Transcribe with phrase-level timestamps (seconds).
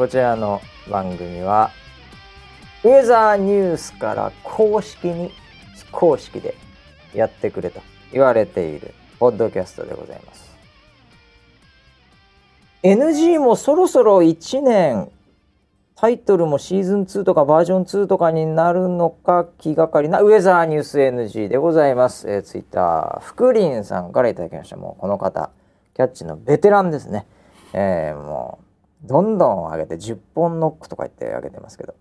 [0.00, 1.72] こちらの番組は
[2.84, 5.30] ウェザーニュースから公式に
[5.76, 6.54] 非公式で
[7.12, 10.56] やってくれと言われているポッドキャストでございます。
[12.82, 15.10] NG もそろそろ1年
[15.96, 24.78] タイトルもシーズン2とかバージョン2とかになるのか気がかりなウェザーニュース NG でございます、えー、ツイッター福林さんからいただきました。
[24.78, 25.50] もうこの方
[25.92, 27.26] キャッチのベテランですね、
[27.74, 28.69] えー、もう
[29.04, 31.94] どんどん上げて10本ノックとか言って上げてますけど。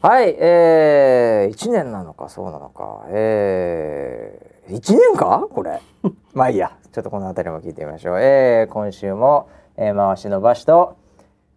[0.00, 3.06] はいえー、1年なのかそうなのか。
[3.08, 5.48] えー、1年か？
[5.50, 5.80] これ。
[6.34, 6.72] まあいいや。
[6.92, 8.20] ちょっとこの辺りも聞いてみましょう。
[8.20, 10.96] えー、今週も、えー、回しのばしと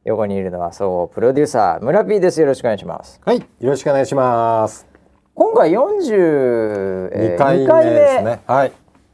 [0.04, 2.42] 横にいるのは総合プロデューサー村 P です。
[2.42, 3.22] よろしくお願いします。
[3.24, 4.88] はいよろしくお願いします。
[5.34, 8.42] 今回42回目ですね。
[8.46, 8.72] はい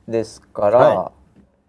[0.07, 1.11] ですから、は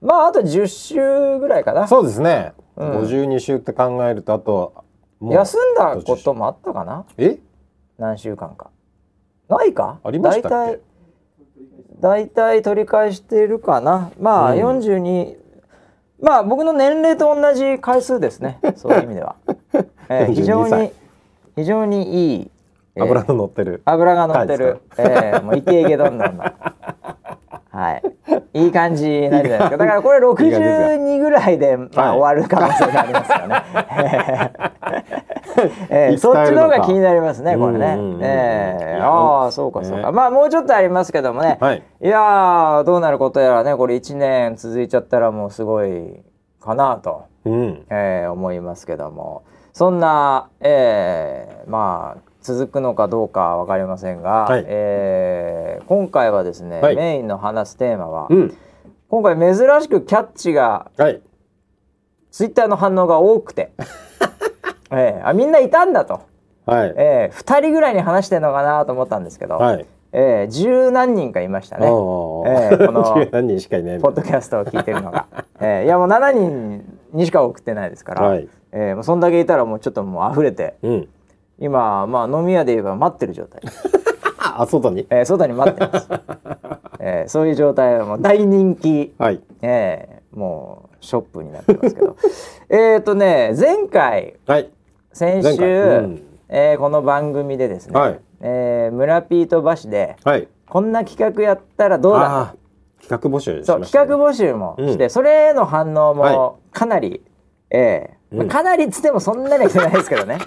[0.02, 1.88] い、まああと10週ぐらいかな。
[1.88, 4.84] そうですね、うん、52週って考えるとあと
[5.20, 7.04] 休んだこともあったかな？
[7.18, 7.38] え？
[7.98, 8.70] 何週間か。
[9.48, 9.98] ないか？
[10.04, 10.80] ありましたっけ？
[12.00, 14.12] 大体取り返しているかな。
[14.20, 15.36] まあ、うん、42
[16.20, 18.60] まあ僕の年齢と同じ回数ですね。
[18.76, 19.34] そういう意味では、
[20.08, 20.92] えー、非常に
[21.56, 22.50] 非常にいい、
[22.94, 23.82] えー、油の乗ってる。
[23.84, 26.44] 油が乗ってる、えー、もうイケイケどんどんの。
[27.70, 28.02] はい
[28.64, 29.76] いい感じなんじゃないですか。
[29.76, 33.62] だからこれ62ぐらいでまあ、終わる可能性がありますよね。
[35.90, 37.98] えー、そっちの方が気になりますねこれね。
[38.20, 46.22] えー、ああそうかそうか、まあもうちょっとありますけどもね、はい、いやどうなることやらねこれ1年続いちゃったらもうすごい
[46.60, 49.42] かなと、うん、えー、思いますけども。
[49.78, 58.56] そんな、えー、まあ続くのかどうか分かりませんが、はい、えー、今回はですね、はい、メインの話すテーマは、うん、
[59.08, 61.20] 今回珍しくキャッチが、はい、
[62.30, 63.72] ツイッターの反応が多くて。
[64.90, 66.22] えー、あみんないたんだと、
[66.64, 66.94] はい。
[66.96, 69.86] えー、2人ぐらいに話してんのかなと思ったんですけど、はい。
[70.12, 75.26] えー、十何人かいましたね、えー、この 何人しかいないポッドキャストを聞いてるのが、
[75.60, 78.48] えー、いやもう7人にしか送ってないですから、はい。
[78.72, 81.08] えー、もうそんだけいたらもうちょっともう溢れて、うん、
[81.58, 83.62] 今、まあ、飲み屋で言えば待ってる状態。
[84.38, 86.08] あ外に、えー、外に待ってます、
[86.98, 89.40] えー、そういう状態はもう大人気、はい。
[89.62, 92.16] えー、もうショップになってますけど。
[92.68, 94.70] えっとね前回、はい。
[95.12, 102.54] 先週、うん、えー、この番組でですね、はい、えー、村ピート橋で、はい、こんな企画やったらどうだ？
[103.00, 107.20] 企画募集、ね、そう企画募集もして、うん、それへの反応もかなり、はい、
[107.70, 110.38] えー、うん、かなりっつってもそんなには来てないですけどね、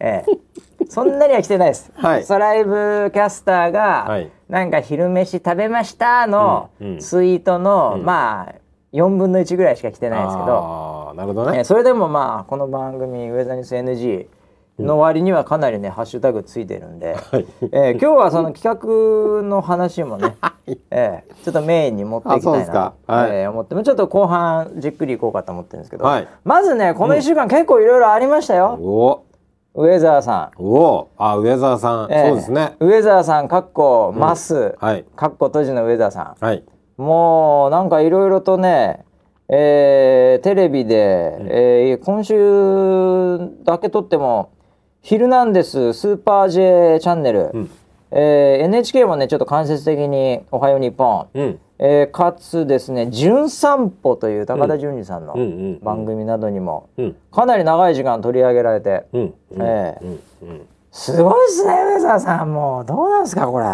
[0.00, 1.92] えー、そんなには来てないです。
[1.94, 8.54] はい、ソライブキャスターが、はい、なんか昼飯食べましたのツイートの、うん、まあ
[8.92, 11.12] 4分の1ぐらいしか来てないですけど。
[11.16, 14.26] なるほどね、えー、それでもまあこの番組「ウェザーニュース NG」
[14.78, 20.36] の割にはかなりね、ハッシュタグついてるんで、はい、えー、今日はその企画の話もね、
[20.90, 29.22] えー、ちょっとメインに持っていきたいなと、はい、えー、思ってちょっと後半じっくりいこうかと思ってるんですけど、はい、まずねこの1週間結構いろいろありましたよ。
[29.74, 30.62] ウェザーさん。
[30.62, 32.76] おあ、ウェザーさん、えー、そうですね。
[32.80, 36.44] ウェザーさん、かっこ、マス、はい、かっこ閉じのウェザーさん。
[36.44, 36.64] はい。
[36.96, 39.04] もうなんかいろいろとね、
[39.48, 44.50] えー、テレビで、うん、えー、今週だけ撮っても
[45.02, 47.70] 「ヒルナンデス」スーパー J チャンネル、うん、
[48.10, 55.34] えー、NHK もねちょっと間接的に「おはよう日本」うん、えー、かつですね「じゅん散歩」という高田純次さんの
[55.82, 56.88] 番組などにも
[57.30, 60.60] かなり長い時間取り上げられて、うん、えー、
[60.90, 62.54] すごいですね上澤さん。
[62.54, 63.66] もうどうなんですかこれ。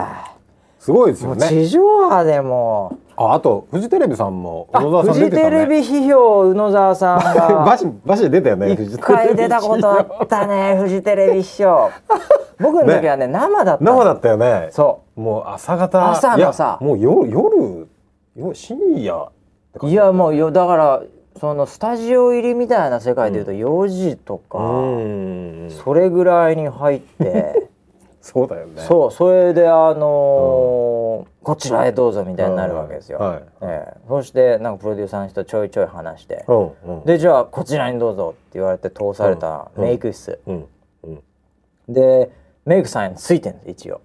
[0.81, 1.47] すごいですよね。
[1.47, 2.99] 地上波でも。
[3.17, 11.91] ああとフジテレビさんも宇野沢さん出てた、ね、フジテレビ批評宇野沢さんが バシバシ出たよね一回出たことあったねフジテレビ批評
[12.61, 13.85] 僕の時はね、ね、生だった。
[13.85, 14.69] 生だったよね。
[14.71, 15.21] そう。
[15.21, 16.11] もう朝方。
[16.11, 16.79] 朝のさ。
[16.81, 17.89] もう夜夜
[18.55, 19.31] 深夜
[19.83, 21.03] いやもうよだから
[21.39, 27.69] そのスタジオ入りみたいな世界でいうと4時とか、うん、それぐらいに入って。
[28.21, 28.83] そうだよね。
[28.83, 40.39] そうそれであのーうん、こちらへどうぞみたいになるわけですよ、はい、えー、そしてなんかプロデューサーの人ちょいちょい話して、うんうん、でじゃあこちらにどうぞって言われて通されたメイク室、
[41.89, 42.31] で
[42.67, 44.01] メイクさんについてるんです一応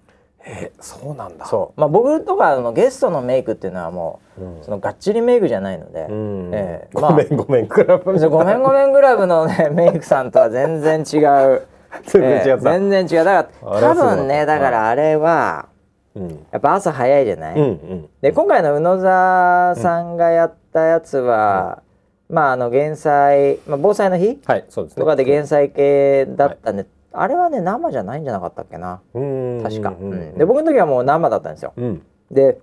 [0.48, 1.46] えそうなんだ。
[1.46, 1.80] そう。
[1.80, 11.18] まあ僕とかのゲストのメイクっていうのはもう、うん、そのがっちりメイクじゃないので、うん、えー、まあ、ごめんごめんクラブごめんごめんクラブのね メイクさんとは全然違
[11.54, 11.62] う。
[12.04, 13.24] 全然違った、えー、全然違う。
[13.24, 15.66] だから多分ねだからあれは、
[16.14, 21.82] うん、やっぱ朝早いじゃない、うんうん、で今回の宇野沢さんがやったやつは、
[22.28, 24.38] まああの減災、まあ、防災の日？
[24.46, 25.00] はいそうですね。
[25.00, 26.86] とかで減災系だったんで、
[27.18, 29.00] あれはね生じゃないんじゃなかったっけな。
[29.14, 29.60] うん。
[29.62, 31.72] 確か、うんうんで僕の時はもう生だったんですよ。
[31.76, 32.02] うん。
[32.30, 32.58] で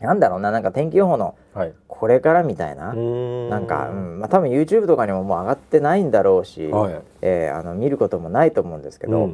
[0.00, 1.74] なんだろうななんか天気予報のはい。
[1.88, 4.20] これからみたいな、ななんか、うん。
[4.20, 7.00] まあ、多分 YouTube とかにももう上がってないんだろうし、はい。
[7.22, 9.28] えーあの見ることもないと思うんですけけど、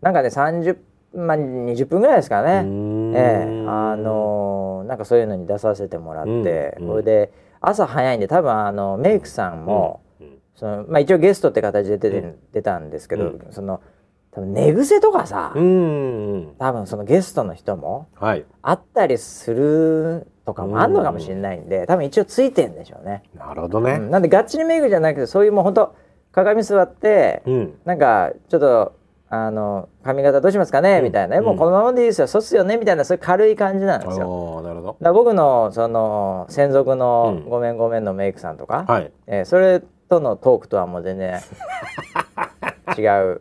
[0.00, 0.76] なんかね30、
[1.16, 2.64] まあ、20分ぐらいですかね、
[3.16, 6.30] ええあのーなんかそういうのに出させてもらって、
[6.78, 6.88] うんうん。
[6.92, 10.00] それで朝早いんで多分あのメイクさんも、
[10.54, 12.36] そのまあ、一応ゲストって形で出て、うん。
[12.52, 13.46] 出たんですけど、うん。
[13.50, 13.80] その
[14.30, 18.44] 多分寝癖とかさ、うん多分そのゲストの人もはい。
[18.62, 23.22] あったりするとかもあんのかもしれないんで、多分一応ついてんでしょうね。
[23.36, 23.92] なるほどね。
[23.92, 24.10] うん。
[24.10, 25.94] なんでがっちりメイクじゃなくてそういうもうほんと
[26.32, 27.74] 鏡座って、うん。
[27.84, 28.96] なんかちょっと
[29.28, 31.04] あの髪型どうしますかね、うん。
[31.04, 32.26] みたいな、もうこのままでいいですよ。
[32.26, 34.62] そうっすよねみたいなそういう軽い感じなんですよ。
[34.62, 34.96] なるほど。
[35.00, 37.48] だ僕のその専属のうん。
[37.48, 39.12] ごめんごめんのメイクさんとか、はい。
[39.26, 41.40] えーそれとのトークとはもう全然
[42.98, 43.40] 違う。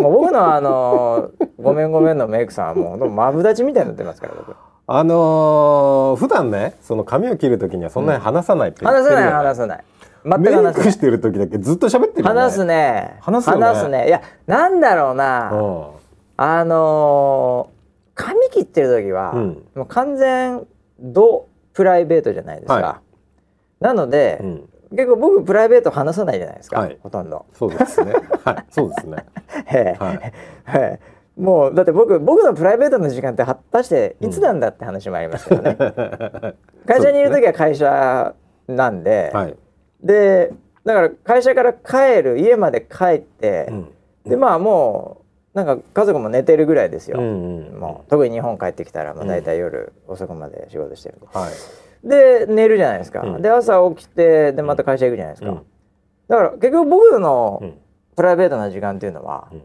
[0.00, 4.54] もう僕のあのごめんごめんのメイクさんはもうマブダチみたいになってますから僕。
[4.90, 9.84] あのー普段ねその髪を切る時にはそんなに話さないって言って話さない話さない。
[10.24, 10.74] 全く話さない。
[10.74, 12.40] クしてる時だけずっと喋ってるよね。
[12.40, 13.16] 話すね。
[13.20, 14.08] 話すよね。
[14.08, 15.86] いやなんだろうな、うん。
[16.36, 17.78] あのー
[18.18, 19.66] 髪切ってる時は、うん。
[19.76, 20.66] もう完全
[20.98, 23.00] ドプライベートじゃないですか、は
[23.80, 26.98] なので、うん結構僕プライベート話さないじゃないですか、はい。
[27.02, 27.46] ほとんど。
[27.52, 28.14] そうですね。
[28.44, 28.64] はい。
[28.70, 29.24] そうですね。
[29.72, 30.04] ええ。
[30.04, 30.32] はい。
[30.74, 31.40] ええ。
[31.40, 35.76] もうだって僕僕のプライベートの時間って果たしていつなんだって話もありますけど ね、
[36.84, 38.34] 会社にいる時は会社
[38.66, 39.56] なんで、はい。
[40.02, 40.52] で
[40.84, 43.92] だから会社から帰る家まで帰ってう、ん。
[44.26, 45.18] でまあも
[45.54, 51.50] うなんか家族も寝てるぐらいですよ、うんうんもう特に日本帰ってきたらもう大体夜遅くまで仕事してるんで、はい
[52.04, 53.42] で寝るじゃないですか、うん。
[53.42, 55.62] で朝起きてでまた会社行くじゃないですか、うん。
[56.28, 57.78] だから結局僕のうん。
[58.18, 59.62] プライベートな時間っていうのは、うん。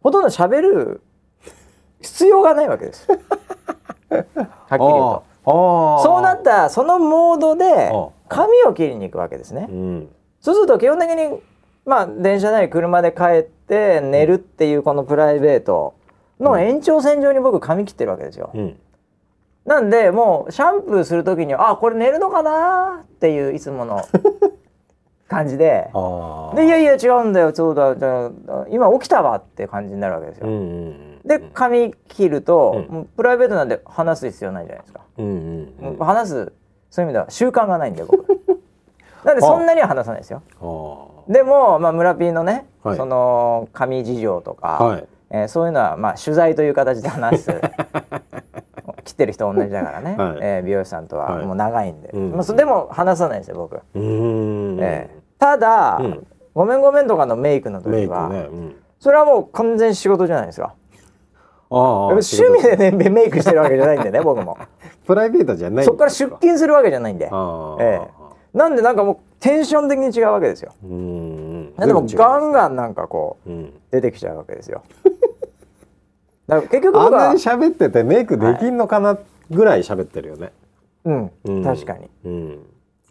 [0.00, 1.02] ほとんど喋る
[2.00, 3.08] 必要がないわけです。
[3.10, 3.28] はっきり
[4.10, 5.24] 言うと。
[5.44, 9.66] そうなったそのモードであ髪を切りに行くわけですね。
[9.68, 10.08] うん。
[10.40, 11.40] そうすると基本的に
[11.84, 15.94] まあ電車なり車で帰って寝るっていうこのプライベート
[16.38, 18.78] の延長線上に僕髪切ってるわけですよ、うん
[19.66, 23.02] なんでもうシャンプーする時にあこれ寝るのかな？
[23.02, 24.00] っていういつもの
[25.28, 25.90] 感じで。
[26.54, 27.52] でいやいや違うんだよ。
[27.52, 27.96] そうだ。
[27.96, 30.56] じゃあ今起きたわって感じになるわけですよ、うんう
[30.90, 33.04] んで髪切ると、うん。
[33.16, 35.26] プライベートなんで話す必要ないじゃないですか、うん
[35.80, 36.52] うんうん話す
[36.88, 38.24] そういう意味では習慣がないんで僕。
[39.24, 40.40] なんでそんなには話さないですよ。
[40.62, 42.96] あでも、まあ、村 P のね、はい。
[42.96, 45.04] その髪事情とか、あはい。
[45.30, 47.50] えーそういうのはまあ取材という形で話す
[49.06, 50.38] 切ってる人同じだからね、はい。
[50.42, 51.36] えー美容師さんとは。
[51.36, 51.46] はい。
[51.46, 52.32] もう長いんで、うん。
[52.32, 55.40] まあ、そでも話さないですよ僕、えー。
[55.40, 56.26] ただ、うん。
[56.52, 58.38] ごめんごめんとかのメイクの時は、ね。
[58.50, 58.76] うん。
[58.98, 60.74] それはもう完全仕事じゃないですか。
[61.68, 64.58] ああ趣味でねメイクしてるわけじゃないんでね 僕も。
[65.06, 65.84] プライベートじゃない。
[65.84, 67.30] そこから出勤するわけじゃないんで、
[67.80, 68.08] ええ。
[68.54, 70.72] なんでなんかもうテンション的に違うわけですよ。
[70.84, 70.90] うん。
[70.90, 73.72] うんでもガンンガンなんかこううん。
[73.90, 74.82] 出てきちゃうわけですよ
[76.46, 79.18] だから結局あんなに喋っててメイクできんのかな
[79.50, 80.52] ぐらい喋ってるよね。
[81.04, 81.64] うん、うん。
[81.64, 82.08] 確かに。
[82.24, 82.58] うん。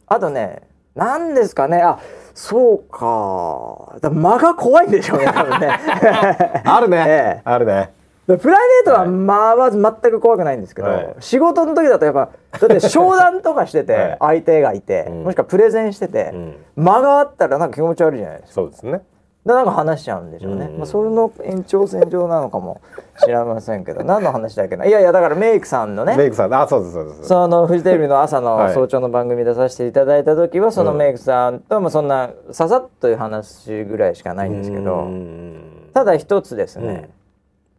[0.08, 0.62] あとね
[0.96, 1.82] 何ですかね。
[1.82, 2.00] あ
[2.34, 4.00] そうか。
[4.02, 5.68] だ間が怖いんでしょうね多分ね。
[6.64, 7.06] あるね。
[7.08, 7.42] ええ。
[7.44, 7.92] あるね。
[8.28, 11.16] でプライベートは間は全く怖くないんですけど、はい。
[11.20, 14.18] 仕事の時だとやっぱだって商談とかしてて はい。
[14.20, 15.24] 相手がいて、うん。
[15.26, 16.56] もしくはプレゼンしてて、うん。
[16.76, 18.54] 間があったらなんか気持ち悪いじゃないですか。
[18.62, 18.92] そうですね。
[18.94, 19.04] で
[19.46, 20.78] なんか話しちゃうんでしょうね、うん。
[20.80, 22.82] まあ、それの延長線上なのかも
[23.20, 24.04] しれませんけど。
[24.04, 24.86] 何の話だっけな？
[24.88, 28.74] いやいやだからメイクさんのねメイクさんあそうですそうですそのフジテレビの朝のはい。
[28.74, 30.98] 早朝の番組出させていただいた時はそのうん。
[30.98, 35.90] メイクさんともそんなささっという話ぐらいしかないんですけどうん。
[35.94, 36.88] ただ一つですうん。
[36.88, 37.10] ね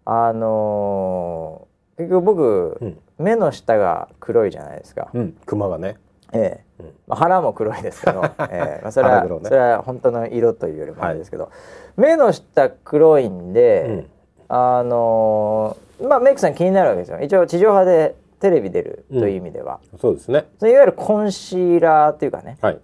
[0.04, 1.66] あのー
[1.98, 2.98] 結局僕うん。
[3.18, 5.08] 目の下が黒いじゃないですか。
[5.14, 5.36] うん。
[5.46, 5.96] クマがね。
[6.32, 6.60] ええ。
[6.60, 6.65] うん
[7.06, 11.50] まあ、腹も黒いですけど、 ええまあ、それは、それは本当の色というよりもあれですけど、
[11.96, 14.10] 目の下黒いんで、うん。
[14.48, 17.18] あのーまあメイクさん気になるわけですよ。
[17.20, 20.44] 一応地上波でテレビ出るという意味では、そうですね。
[20.60, 22.78] いわゆるコンシーラーっていうかねはい。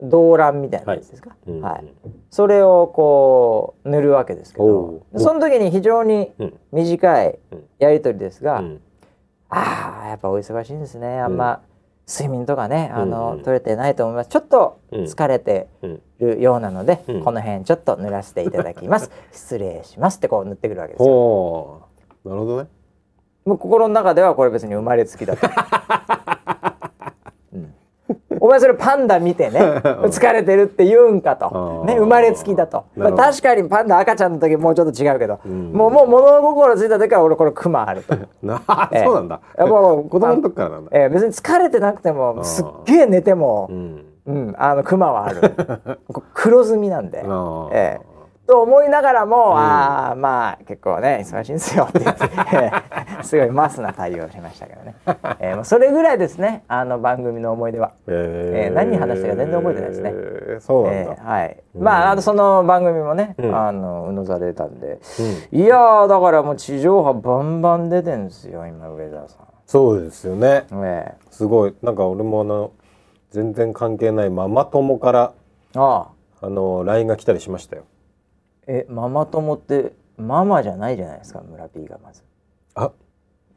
[0.00, 1.84] 動乱みたいなやつですか、うんはい。
[2.30, 5.20] それをこう塗るわけですけおどう。
[5.20, 6.54] その時に非常にうん。
[6.72, 7.64] 短いうん。
[7.78, 8.80] やり取りですが、うん。
[9.50, 11.20] ああやっぱお忙しいんですね。
[11.20, 11.60] あんま
[12.06, 13.38] 睡眠とかねあの、うん。
[13.38, 14.30] うん取れてないと思います。
[14.30, 15.04] ちょっとうん。
[15.04, 17.24] 疲れてうんるようなので、うん。
[17.24, 19.10] この辺ちょっと塗らせていただきます。
[19.32, 21.88] 失礼しますってこう塗ってくるわけですよ。
[22.24, 22.68] なるほどね。
[23.44, 26.33] ももう心の中ではこれ別に生まれつきだと、うん、
[28.44, 35.72] お前それパンダ見てね疲れてるって言うんかと、ね、生まれつきだと、まあ、確かにパンダ赤ちゃんの時もうちょっと違うけど、ん。
[35.72, 38.14] もうもう物心ついた時から俺これクマあると。
[38.46, 38.60] な
[38.92, 39.40] ええそうなんだ。
[39.56, 40.90] いやもう子供の時からなんだ。
[40.92, 44.04] えー別に疲れてなくてもーすっげえ寝てもう、ん。
[44.26, 45.54] うん、あのクマはある。
[46.34, 47.24] 黒ずみなんで。
[47.72, 48.13] ええ
[48.46, 52.70] と思いながらも、ああまあ結構ね忙しいんですよって言って、え
[53.20, 54.94] えすごいマスな対応をしましたけどね、
[55.40, 57.92] ええまあそれぐらいですねあの番組の思い出は。
[58.06, 60.10] ええー何話したか全然覚えてないですね。
[60.14, 63.54] えーそうなんだ、ええはい、まああのその番組もね、うん。
[63.56, 64.98] あのうのざれたんで、
[65.50, 70.64] いやーだからもう地上波バンバン出てんですよ今上田さそうですよね。
[70.70, 70.84] ん。
[70.84, 71.14] え。
[71.30, 71.74] すごい。
[71.82, 72.70] なんか俺もあの
[73.30, 75.32] 全然関係ないママ友から
[75.74, 76.06] えあ
[76.42, 76.46] あ。
[76.46, 77.84] あの LINE が来たりしましたよ
[78.66, 82.22] えママ友ってママじゃないじゃないですか村 P がまず。
[82.74, 82.90] あ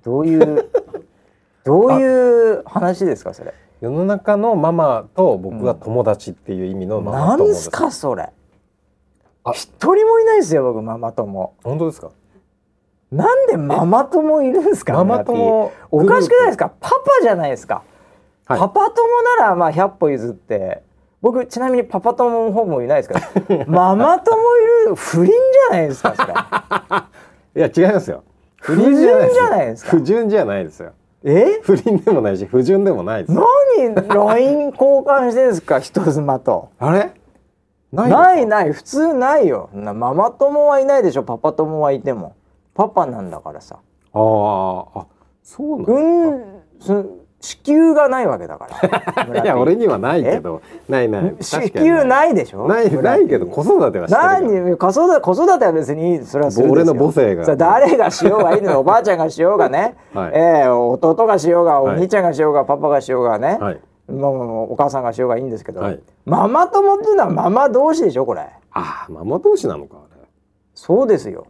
[0.03, 0.69] どういう
[1.63, 3.53] どういう話ですかそれ。
[3.81, 8.29] 世の中のママと僕が友達っていう意味のママ友です、なんすかそれ。
[9.43, 11.53] あ一人もいないですよ僕ママ友。
[11.63, 12.09] 本当ですか？
[13.11, 16.71] なんでママ友いるんですかママ友おかしくないですか？
[16.81, 17.83] パパじゃないですか。
[18.45, 20.81] はいパパ友ならまあ100歩譲って
[21.21, 23.09] 僕ちなみにパパ友の方もいないです
[23.47, 24.37] けどママ友
[24.85, 26.33] いる不倫じゃないですかそれ。
[27.67, 28.23] いや違いますよ。
[28.61, 29.91] 不不倫じゃないですか。
[29.91, 30.91] 不純じゃないですよ。
[31.23, 31.59] え？
[31.63, 33.33] 不倫でもないし不純でもないです。
[33.35, 33.43] よ
[33.77, 36.69] 何 LINE 交換してんですか人妻と。
[36.79, 37.11] あれ？
[37.91, 38.49] ないの？
[38.49, 39.69] ない普通ないよ。
[39.73, 42.35] なママ友はいないでしょパパ友はいても。
[42.75, 43.77] パパなんだからさ。
[44.13, 45.05] あーあ
[45.41, 46.43] そうなんだ、うん
[46.79, 47.05] そ
[47.39, 48.67] 子宮がないわけだか
[49.15, 49.25] ら。
[49.27, 50.61] 村 いや俺にはないけど。
[50.89, 51.35] ないない。
[51.39, 52.33] 子宮ない。
[52.33, 52.67] でしょ？
[52.67, 54.41] ない村ないけど子育てはしてるから。
[54.41, 54.77] 何？
[54.77, 57.55] 子育て子育ては別にそれは俺の母性が。
[57.55, 58.79] 誰がしようがいいのよ。
[58.81, 60.31] おばあちゃんがしようがね、はい。
[60.33, 61.97] ええ弟がしようがおはい。
[61.97, 63.79] 兄ちゃんがしようが、パパがしようがね、はい。
[64.09, 65.99] お母さんがしようがいいんですけど、はい。
[66.25, 68.41] ママ友っていうのはママ同士でしょこれ？
[68.71, 70.17] ああママ同士なのかあ
[70.73, 71.45] そうですよ。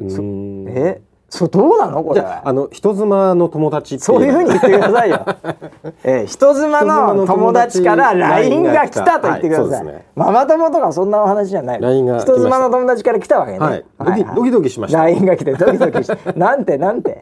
[0.00, 1.00] え？
[1.28, 2.20] そうどうなのこれ？
[2.20, 5.26] ああの人妻の友達そういうふうに言ってくださいよ。
[6.04, 9.84] えー、人妻の友達達から LINE が来たと言ってください。
[9.86, 10.06] はいね。
[10.14, 11.78] ママ友とかそんなお話じゃない。
[11.80, 13.58] 人妻の友達から来たわけね。
[13.58, 13.84] はい。
[13.98, 14.98] ドキドキドキしました。
[14.98, 17.20] LINE が来てドキドキして、 なんてなんて？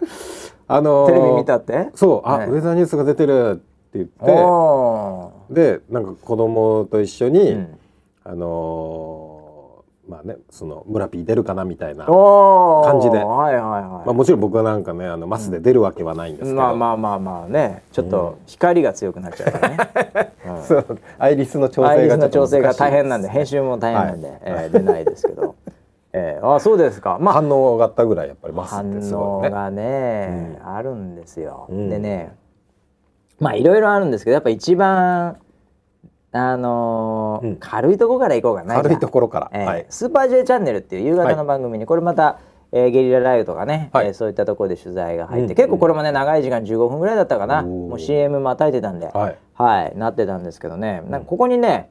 [0.68, 1.88] あのーテレビ見たって？
[1.94, 2.28] そう。
[2.28, 3.62] あ、ねウェザーニュースが出てるって
[3.94, 4.14] 言って。
[4.30, 7.78] おでなんか子供と一緒に、ーうん。
[8.25, 9.24] あのー
[10.08, 13.18] まあねその村 P 出るかなみたいな、感じで。
[13.18, 14.06] はいはいはい。
[14.06, 20.32] まあ、もちろん僕はなんかねあのマスで出るわけはないんですけど、まあまあまあまあね、ちょっと光が強くなっちゃうからね。
[20.46, 20.62] うん。
[20.62, 20.99] そう。
[21.18, 25.54] アイリスの調整が調整が大変なんで編集も大変なんで、えー出ないですけど、
[26.12, 27.18] えー、あそうですか。
[27.20, 27.34] まあ。
[27.34, 29.49] 反応があったぐらいやっぱりマスっ反てすごいね。
[29.49, 31.88] 応がね、あるんですよ、うん。
[31.88, 32.34] でね
[33.40, 35.38] まあいろいろあるんですけどやっぱ一番
[36.37, 37.57] あのーうん。
[37.57, 38.75] 軽いとこから行こうかな。
[38.75, 39.87] 軽いところから、えーはい。
[39.88, 42.41] スーパー J チャンネルっていう夕方の番組に、これまた、
[42.73, 44.09] えーゲリラライブとかね、はい。
[44.09, 47.62] えーそういったところで取材が入って、うん結構これもね長い時間15分ぐらいだったかな。
[47.62, 49.37] もう CM またいてたんで、はい。
[49.55, 51.03] はい、なってたんですけどね。
[51.09, 51.91] なんかここにね、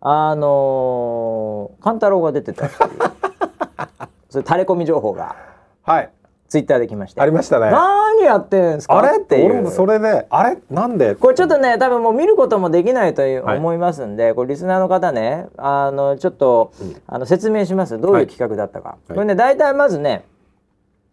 [0.00, 2.90] あのー、勘太郎が出てたっていう。
[4.30, 5.34] そういう垂れ込み情報が。
[5.82, 6.10] はい。
[6.54, 7.20] ツイッターで来まして。
[7.20, 7.72] ありましたね。
[7.72, 8.96] 何やってんすか？
[8.96, 9.18] あれ？
[9.18, 9.46] っていう。
[9.46, 10.56] 俺もそれであれ？
[10.70, 11.16] なんで？
[11.16, 13.58] これちょっとね多分もう見ることもできないというはい。
[13.58, 17.02] 思いますんで、これリスナーの方ねあのちょっと、うん。
[17.08, 18.00] あの説明します。
[18.00, 19.14] どういう企画だったか、はい。
[19.14, 20.26] これね大体まずね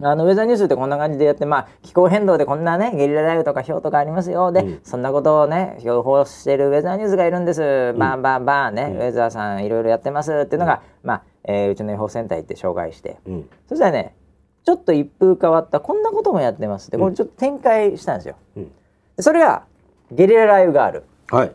[0.03, 4.51] あのウェザーニュースってこんな感じでやって、まあ、気候変動でこんなねゲリラ雷雨とか氷とかありますよ。
[4.51, 4.79] で、うん。
[4.83, 8.97] そんなことをね予報してるウェザーニュースがいるんです、バンバンバンね、うん。
[8.97, 13.17] ウェザーさんいろいろやってますっていうのが、まあえーうちの予報センター行って紹介して。
[13.25, 13.49] うん。
[13.67, 14.15] そしたらね
[14.63, 16.89] ちょっと一風変わったこんなこともやってます。
[16.89, 18.35] ってこれちょっと展開したんですよ。
[18.57, 18.71] うん。
[19.17, 19.63] でそれが
[20.11, 21.51] ゲリラ雷雨ガールはい。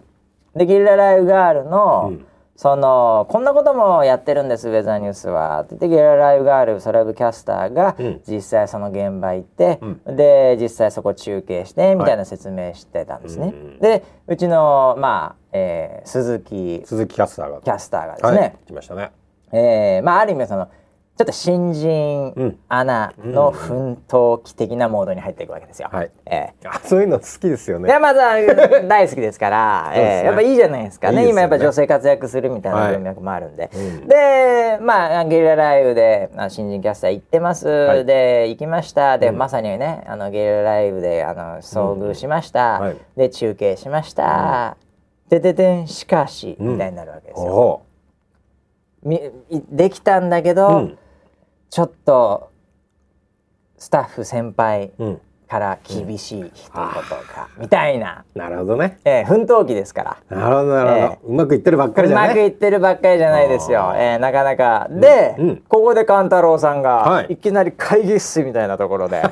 [0.57, 2.27] でゲリラ雷雨ガールの、うん。
[2.59, 5.61] そのこんなこともやってるんですウェザーニュースは。
[5.61, 8.21] って言ってゲリラ雷雨ガールソラブキャスターがうん。
[8.27, 13.49] 実際その現場行って、うで実際そこ中継してみたいな説明してたんですね。
[13.49, 13.79] うん。
[13.79, 17.61] でうちのまあ、えー鈴木鈴木キャスターが。
[17.61, 19.13] キャスターがですね、はい、来ましたね。
[19.53, 20.69] えーまあある意味その
[21.17, 22.59] ちょっと新人うん。
[22.69, 25.89] アナの奮闘期的なモードに入っていくわけですよ。
[25.91, 26.11] はい。
[26.27, 27.89] えーあそういうの好きですよね。
[27.89, 28.35] いやまずは
[28.87, 30.05] 大好きですから、 すね。
[30.05, 31.11] えーやっぱいいじゃないですか。
[31.13, 31.29] ねね。
[31.31, 32.93] 今やっぱ女性活躍するみたいなはい。
[32.93, 34.09] 文脈もあるんで、うん。
[34.09, 38.05] でまあゲリラ雷雨であ新人キャスター行ってます、い。
[38.05, 39.17] で行きました。
[39.17, 39.39] で、うん。
[39.39, 42.83] まさにねあのゲリラ雷雨であの遭遇しました、うん。
[42.83, 42.97] はい。
[43.17, 44.77] で中継しました、
[45.31, 46.73] でででんしかし、うん。
[46.75, 47.55] みたいになるわけですよ。
[47.55, 47.83] お
[49.03, 49.17] み
[49.49, 50.91] いできたんだけど。
[51.71, 52.51] ちょっと
[53.79, 55.21] スタッフ先輩うん。
[55.49, 58.99] から厳しい一言かみたいな、なるほどね。
[59.05, 60.37] えー、奮闘期ですから。
[60.37, 64.89] なるほどなるほど、えうまくいってるばっかりうじゃねまくいってるばっかりじゃないですよ、えー、なかなか。
[64.91, 67.35] で、うんここで勘太郎さんが、はい。
[67.35, 69.23] い、きなり会議室みたいなところで、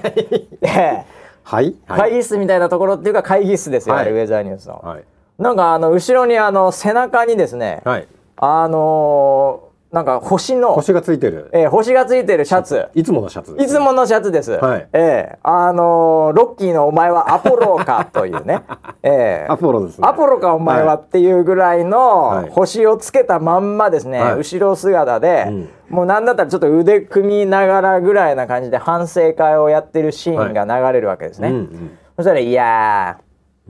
[0.63, 1.05] えー
[1.43, 4.11] はい 会議室みたいなところっていうか会議室ですよ、はい。
[4.11, 5.05] ウェザーニュースの、はい。
[5.39, 8.07] なんかあの後ろにあの背中にですね、はい。
[8.37, 9.64] あのー
[9.95, 11.51] なんか星の星がついてる。
[11.53, 12.89] えー星がついてるシャツ。
[12.97, 14.51] いつものシャツですいつものシャツです。
[14.51, 14.89] はい。
[14.93, 14.99] え
[15.35, 18.65] えあのーロッキーのお前はアポロかというね。
[19.05, 19.47] ええ。
[19.49, 20.09] アポロですね。
[20.09, 22.51] アポロかお前はっていうぐらいのはい。
[22.51, 24.39] 星をつけたまんまですね、はい。
[24.39, 25.69] 後ろ姿で、うん。
[25.91, 31.51] もうなんだったらちょっと腕組みながらぐらいな感じで反省会をやってるシーンが流れるわけですね。
[31.51, 33.19] うんうんそしたらいや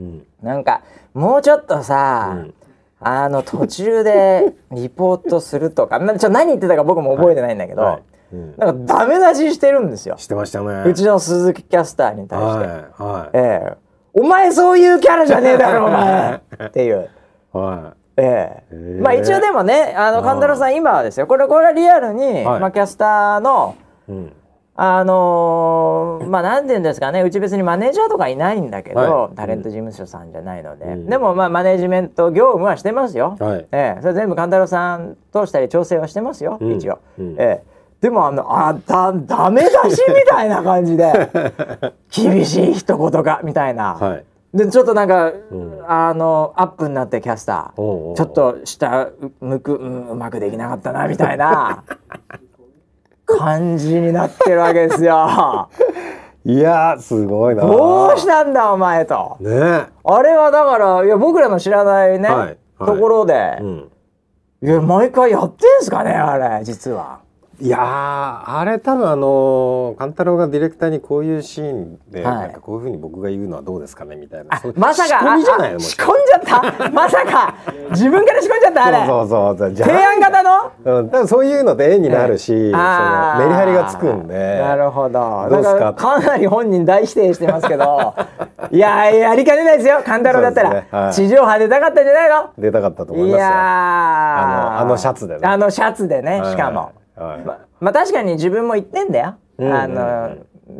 [0.01, 0.25] うん。
[0.43, 0.81] ーなんか
[1.13, 2.53] もうちょっとさ、うん
[2.99, 8.01] あの途中で リポートするとかなちょ何言ってたか僕も覚えてないんだけど、はい。
[8.33, 8.55] うん。
[8.57, 10.15] なんかダメ出ししてるんですよ。
[10.17, 10.83] してましたね。
[10.85, 12.77] うちの鈴木キャスターに対して、はい。
[12.97, 13.77] はええ。
[14.13, 17.09] お前そういうキャラじゃねえだろ お前っていう。
[17.53, 17.57] い。
[17.57, 18.25] はええ。
[18.25, 19.01] へえ。
[19.01, 21.27] まあ一応でもねあのうん神太郎さん今はですよ。
[21.27, 22.59] これこれはリアルに、はい。
[22.59, 23.75] まあ、キャスターの
[24.07, 24.33] いうん
[24.77, 27.21] あのーまあなんて言うんですかね。
[27.21, 29.35] うち別にマネージャーとかいないんだけど、はい。
[29.35, 31.05] タレント事務所さんじゃないので、うん。
[31.05, 33.67] でもまあマネジメント業務はしてますよ、はい。
[33.71, 34.01] ええ。
[34.01, 36.75] それ全部神太郎さん通したり調整はしてますよ、うん。
[36.75, 37.35] 一応、うん。
[37.39, 37.63] ええ。
[38.01, 41.29] でもあのあだダメ出しみたいな感じで
[42.11, 44.25] 厳しい一言がみたいな、はい。
[44.53, 45.33] でちょっとなんか、ん。
[45.87, 51.83] あのアップになってキャスターちょっと下向く、うん、うまくできなかったなみたいな
[53.25, 55.69] 感じになってるわけですよ。
[56.45, 59.37] いやーすごいなどうしたんだお前と。
[59.39, 63.91] ねえあれはだからいや僕らの知らないね、はいはいところで、うん
[64.61, 67.19] いや毎回やってんすかねあれ実は。
[67.61, 67.81] いやー
[68.57, 72.35] あれ多分あのー勘太郎がディレクターにこういうシーンで、はい。
[72.35, 76.89] なんかこういうふうに僕が言うのはどうですかねみたいなまさか仕込みじゃないの仕込んじゃった？
[76.91, 77.55] まさか
[77.91, 78.85] 自分から仕込んじゃった？
[78.87, 79.07] あれ。
[79.07, 80.71] そうそうそうじゃ提案型の？
[80.83, 82.59] うん、多分そういうので絵になるし、その
[83.39, 84.59] メリハリがつくんで。
[84.59, 85.47] なるほど。
[85.49, 85.79] どうすか？
[85.79, 88.13] だかなり本人大否定してますけど。
[88.71, 90.01] いややりかねないですよ。
[90.05, 90.87] 勘太郎だったら、ね。
[90.91, 91.13] はい。
[91.13, 92.49] 地上波出たかったんじゃないの？
[92.57, 93.45] 出たかったと思いいますよ。
[93.47, 93.51] やー。
[93.53, 95.39] あのあのシャツでね。
[95.47, 99.77] あのシャツでねしかも、はいままあ確かに自分も言ってんだよ、うんうんうん。
[99.77, 100.37] あの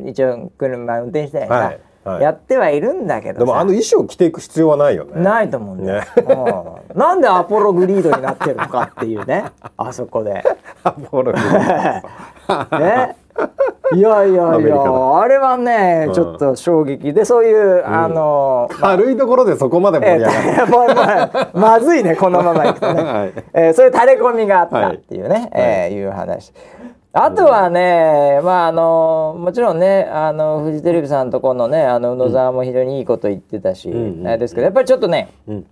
[0.10, 2.22] 一応車運転してたりさ、はいはい。
[2.22, 3.40] やってはいるんだけどさ。
[3.40, 5.22] でもあの衣装着ていく必要はないよね。
[5.22, 6.08] ないと思うんだよ、ね。
[6.94, 7.00] うん。
[7.00, 9.46] なんでアポログリードになってるのかっていうね。
[9.76, 10.44] あそこで。
[10.84, 11.34] アポロ
[12.80, 13.16] ね
[13.94, 16.14] いやいやいやあれはね、うん。
[16.14, 23.34] ちょっと衝撃でそういう、あの軽いところでそこまで盛えり上がる、 ままずいねこのままいくとね、 はい。
[23.54, 26.54] えーそういう垂れ込みがあったっていうね、えーいう話。
[27.14, 34.20] あとはね、まああのもちろんねあのフジテレビさんとこのねあの宇野沢も非常にいいこと言ってたし、ん。
[34.20, 34.28] うん。
[34.28, 35.66] あれですけどやっぱりちょっとねうん、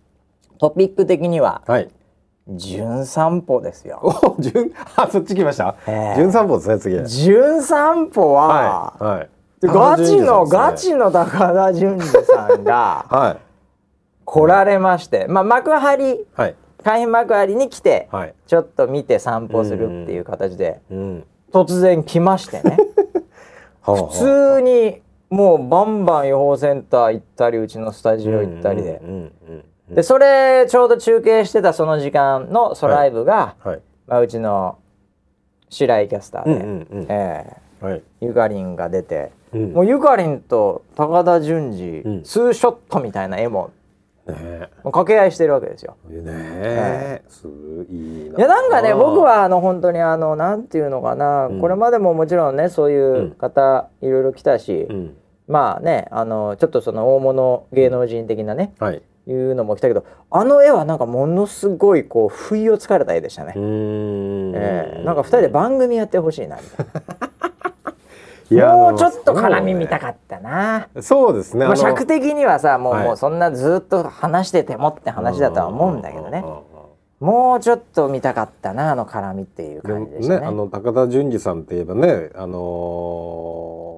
[0.59, 1.89] トピック的にははい
[2.47, 3.99] 「じゅん散歩」ですよ。
[4.37, 6.15] お順あそっち来ました、ええ。
[6.17, 7.07] 順散歩ですね次。
[7.07, 9.29] じゅん散歩は、はいはい。
[9.61, 13.37] でガチの、ガチの高田純次さんが はい。
[14.25, 16.55] 来られまして、まあ幕張はい。
[16.83, 18.33] 海浜幕張に来て、はい。
[18.45, 22.77] ちょっと見て散歩するっていう形で、うん突然来ましてね。
[23.83, 33.81] 普通にもうバンバン予報センター行ったりうちのスタジオ行ったりで、うんうんうんでそれちょうど中継してたその時間のソライブが、はい。
[34.07, 34.77] まあ、うちの
[35.69, 37.05] 白井キャスターで、うんうんうん。
[37.09, 38.03] えーはい。
[38.21, 39.73] ゆかりんが出て、うん。
[39.73, 42.23] もうゆかりんと高田純次、うん。
[42.23, 43.71] ツーショットみたいな絵も
[44.25, 44.69] ね。
[44.83, 45.97] 掛け合いしてるわけですよ。
[46.09, 46.23] ね。
[46.25, 47.45] えす
[47.89, 48.37] いいな。
[48.37, 51.59] いやなんかね僕はあの本当にあのなんていうのかな、うん。
[51.59, 55.17] これまでももちろんねそういう方いろいろ来たし、うん。
[55.49, 63.53] まあねあのちょっとその大物芸能人的なねはいいうのも来たけどあの絵はなんかものすごいこう不意をつかれた絵でしたね。
[63.55, 64.53] うーん。
[64.55, 66.85] えーなんか2人で番組やってほしいなみたい
[68.55, 70.87] いやなもうちょっと絡み見たかったな。
[71.01, 71.65] そうですね。
[71.65, 73.05] まあ、の尺的にはさもう,、はい。
[73.05, 76.43] もうそんなずっと話しててもって話だとは思うんだけどね。
[77.19, 80.39] もうちょっと見たかったなあの絡みっていう感じでしたね。
[80.41, 83.92] ねあの高田純次さんって言えばねあのー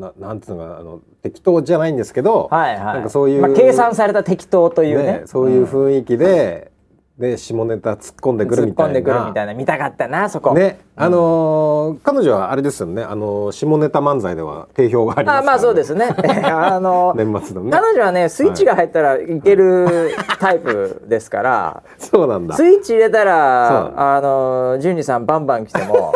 [0.00, 5.04] ななんていうのかなあの適当じゃないんですけど、はいはい、なんかそういうまあ、計算された適当というね。
[5.04, 6.72] ねそういう雰囲気で、
[7.18, 10.52] で下ネタ突っ込んでくる突っ込んみたいなでくるみたいな見たかったなそこ。
[10.52, 13.02] ねあのー彼女はあれですよね。
[13.02, 16.06] あのー下ネタ漫才では定評がありますね、あまあそうですね。
[16.44, 17.70] あの年末のね。
[17.70, 22.56] 彼女はねスイッチが入ったらいけるタイプですから、 そうなんだ。
[22.56, 26.12] スイッチ入れたらあの純次さんバンバン来ても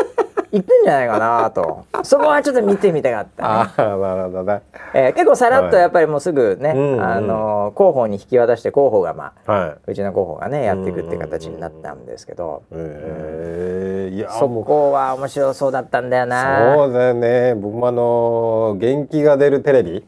[0.53, 1.85] 行くんじゃないかなと。
[2.03, 4.63] そこはちょっと見てみたかった、ねああなるほどね。
[4.95, 7.03] えー結構さらっとやっぱりもうすぐね、うんうん。
[7.03, 16.75] あの広報に引き渡して広報がまあはうちの広報がねやっていくっていう形になったんですけど、いええいやそこは面白そうだったんだよな。
[16.77, 17.55] そうだよね。
[17.55, 20.05] 僕もあの元気が出るテレビ。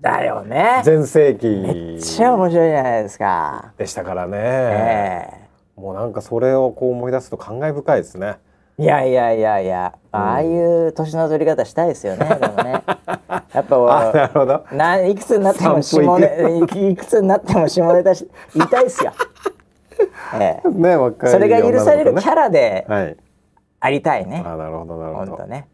[0.00, 0.82] だよね。
[0.84, 1.46] 全盛期。
[1.46, 8.36] めっちゃ面白いじゃないですか、でしたからね、えもうなんかそれをこう思い出すと感慨深いですね。
[8.36, 8.43] え
[8.76, 12.82] いやいやいやいやああいう年の取り方したいですよねでもね。
[13.54, 14.64] やっぱあなるほど。
[14.72, 19.12] ないくつになっても下ネいいくつになっても下ネタし言いたいですよ、
[20.40, 20.68] ええ。
[20.68, 23.16] ね若いそれが許されるキャララではい。
[23.78, 24.42] ありたいね。
[24.44, 25.30] あなるほどなるほど。
[25.32, 25.68] 本当ね。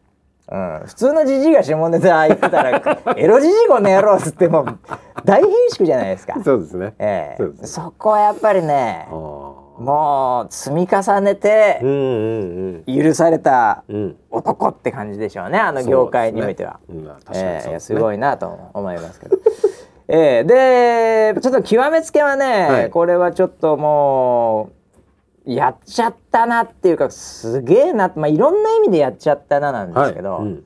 [0.52, 2.82] うん、普通のじじいが下ネタ言ってたら
[3.16, 4.78] 「エロじじいこの野郎」っつってもう
[5.24, 6.34] 大貧縮じゃないですか。
[6.44, 6.92] そうですね。
[6.98, 7.36] ええ。
[7.38, 9.06] そうですそこはやっぱりね
[9.80, 11.80] もう積み重ねて
[12.86, 13.82] 許された
[14.30, 16.80] 男って感じでしょうねあの業界においては。
[17.78, 19.38] すすごいなと思いますけど。
[20.12, 22.90] ええでちょっと極めつけはね、はい。
[22.90, 24.70] これはちょっとも
[25.46, 30.42] うやっちゃったなっていうかすげえなまあいろんな意味でやっちゃったななんですけど「はい。
[30.42, 30.64] うん。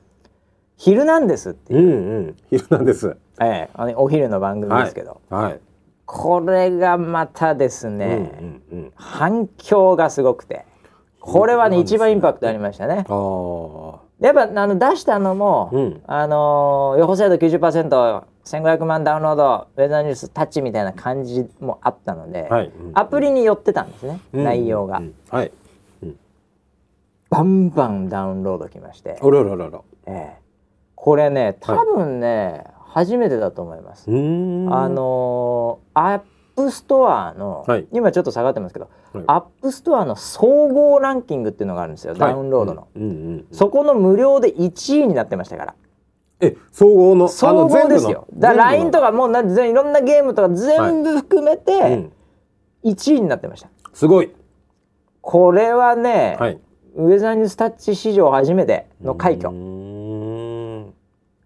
[0.75, 1.79] ヒルナンデス」っていう。
[1.79, 2.35] うんうん。
[2.49, 3.15] 昼なんです。
[3.39, 5.59] ええ、あのお昼の番組ですけど、はい
[6.05, 8.05] これがまたですね、
[8.39, 8.91] うんうんうん。
[8.95, 10.65] 反響がすごくて。
[11.19, 12.97] これはねうん一番インパクトありましたね。
[12.97, 16.01] やっぱあの出したのも、うん。
[16.05, 22.67] あのー予報精度 90%1500 万ダウンロードウェザーニュースタッチみたいな感じもあったので、はい。
[22.67, 24.43] うんアプリに寄ってたんですね、うん。
[24.43, 25.15] 内容が、うん。
[25.29, 25.51] はい。
[27.29, 29.81] バンバンダウンロードきまして、あらららら。
[30.05, 30.41] ええ。
[30.93, 32.63] これね多分ね、
[32.95, 34.09] 初めてだと思います。
[34.09, 36.21] あのーアッ
[36.55, 37.87] プストアの、はい。
[37.91, 39.23] 今ちょっと下がってますけど、はい。
[39.27, 45.75] アップストアの総合ランキングっていうのがあるんですよ、ダウンロードの、うんうんうんそこの無料で1位になってましたから。
[46.39, 47.27] え総合の？
[47.27, 48.27] 総合ですよ。
[48.33, 52.07] だから LINE とかかもうな全いろんなゲームとか全部含めて
[52.85, 54.31] 1位になってました、すごい。
[55.19, 56.61] これはね、はい。
[56.95, 59.51] ウェザーニュースタッチ史上初めての快挙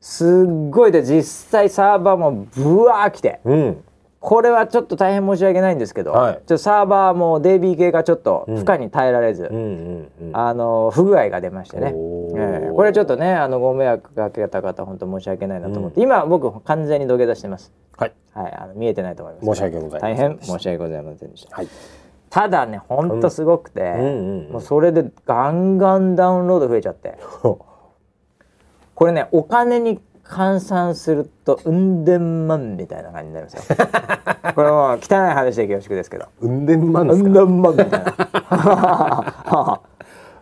[0.01, 3.41] すっごいで実際サーバーもブワー来て。
[3.43, 3.83] うん。
[4.21, 6.33] これはちょっと大変申し訳ないんですけど、はい。
[6.33, 9.55] ちょっとサーバーも DB 系がちょっと負荷に耐えられず、うん。
[9.55, 10.11] うん。
[10.21, 10.35] うん。
[10.35, 11.93] あの不具合が出ましてね、
[12.35, 12.71] ええ。
[12.73, 17.71] これはちょっとねあのご迷惑かけた方本当申し訳ないなと思って、今僕完全に土下座してます。
[17.97, 18.13] はい。
[18.33, 19.45] はいあの見えてないと思います。
[19.45, 21.55] 申し訳ございません大変申し訳ございませんでした。
[21.55, 21.67] はい。
[22.29, 23.87] ただね本当すごくて、うん。
[23.87, 24.45] うん。
[24.47, 24.51] うん。
[24.51, 27.17] もうそれでガンガンダウンロード増えちゃって
[28.99, 33.63] これねお金に換算するとうん千万みたいな感じになりますよ。
[34.53, 36.25] これもう汚い話で恐縮ですけど。
[36.41, 39.81] うんでんまんでうんすか千万みたいな。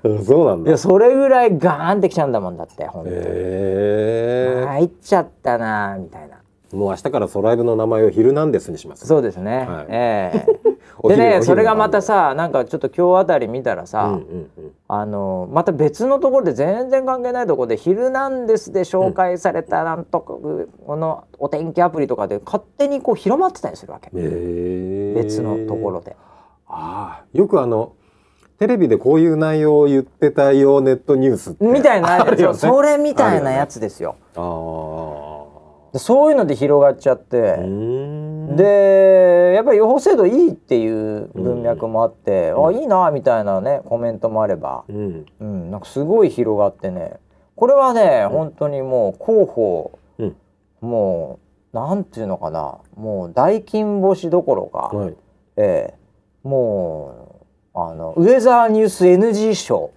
[0.05, 0.69] う んそうなんだ。
[0.69, 6.36] いやそれぐらいガーンってきちゃうんだもんだって本当に、へ入っちゃったなみたいな。
[6.36, 6.36] え
[6.73, 9.07] もう明日からソライブの名前をヒルナンデスにします。
[9.07, 9.85] そうですね、はい。
[9.89, 10.77] ええ。
[10.99, 14.19] お昼お昼でねそれがまたさなんかちょっと今日あたり見たらさ、うんうん
[14.57, 14.71] うん。
[14.87, 25.13] あのまた別のところで全然関係ないところで「ヒルナンデス」で紹介されたなんとか、このお天気アプリとかで勝手にこう広まってたりするわけ、へえ。
[25.15, 26.15] 別のところで。
[26.67, 27.93] ああよくあの
[28.59, 32.37] テレビでこういう内容を言ってたよネットニュースってみたいな、ね。
[32.37, 34.15] そそれみたいなやつですよ。
[34.35, 35.16] ああで
[35.95, 37.65] そういうので広がっちゃって、うー。
[38.53, 45.25] んでやっぱり予報精度いいっていう文脈もあって、あいいなみたいなねコメントもあれば、うん。
[45.39, 47.17] うん、なんかすごい広がってね。
[47.55, 50.35] これはね、本当にもう広報うん。
[50.81, 51.39] も
[51.73, 52.77] うなんていうのかな。
[52.95, 55.15] もう大金星どころか、はい。
[55.57, 56.47] ええ。
[56.47, 57.43] も
[57.75, 59.91] うあのウェザーニュース NG 賞、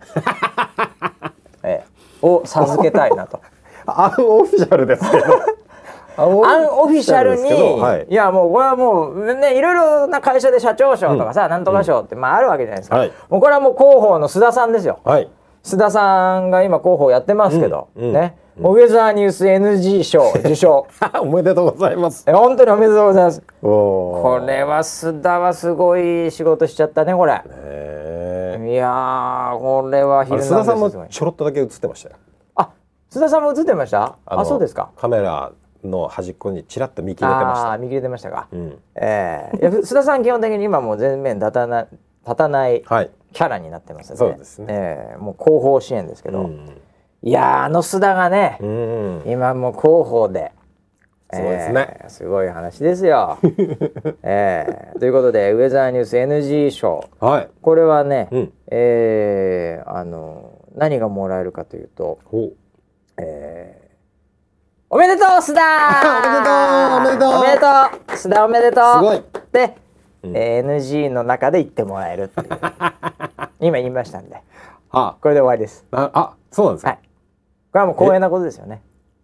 [1.63, 1.91] ええ。
[2.23, 3.41] を授けたいなと。
[3.87, 5.25] アンオフィシャルですけど
[6.21, 8.07] アンオフィシャルに、はい。
[8.09, 13.13] い、やもうこれはもうねいろいろな会社で社長賞とかさ、なんとか賞って、まああるわけじゃないですか、はい。
[13.29, 15.01] もうこれはもう広報の須田さんですよ。
[15.05, 15.29] はい。
[15.63, 18.05] 須田さんが今広報やってますけど、うん。
[18.09, 18.13] うん。
[18.13, 20.87] ね、もうウェザーニュース NG 賞受賞。
[21.21, 22.25] おめでとうございます。
[22.27, 23.43] え本当におめでとうございます。
[23.61, 27.43] これは須田はすごい仕事しちゃったねこれ。
[28.63, 32.17] いやーこれは須田さんもちょろっとだけ映ってましたよ。
[32.57, 32.71] あ
[33.11, 34.17] 須田さんも映ってました？
[34.27, 34.91] あのそうですか。
[34.97, 35.51] カメラ
[35.85, 37.79] の端っこにちらっと見切れてました。
[37.79, 38.79] 見切れてましたか、うん。
[38.97, 41.87] ええいや須田さん基本的に今もう全面立たな
[42.25, 43.11] 立たないはい。
[43.33, 44.19] キャラになってますよね。
[44.19, 44.67] そうですね。
[44.71, 46.81] ええもう広報支援ですけど、うん。
[47.23, 49.23] いやーあの須田がね、うん。
[49.27, 50.53] 今もう広報で。
[51.33, 51.97] そうですね。
[52.01, 53.39] ええすごい話ですよ。
[54.25, 57.05] ええということでウェザーニュース NG 賞。
[57.21, 57.49] はい。
[57.63, 58.53] これはね、うん。
[58.67, 62.53] ええあの何がもらえるかというと、ほう。
[63.17, 63.80] えー
[64.93, 65.63] おめでとう須田。
[66.99, 68.17] おめでとうおおめでとう。
[68.17, 68.85] 須田 おめでとう。
[68.95, 69.23] すごい。
[69.53, 69.77] で、
[70.25, 70.37] うん。
[70.37, 72.49] えー NG の中で言ってもらえるっていう。
[73.61, 74.43] 今言いましたんで。
[74.91, 75.15] あ。
[75.23, 75.87] これで終わりです。
[75.93, 76.99] ああそうなんですか、はい。
[77.03, 77.05] こ
[77.75, 78.83] れはもう光栄なことですよね。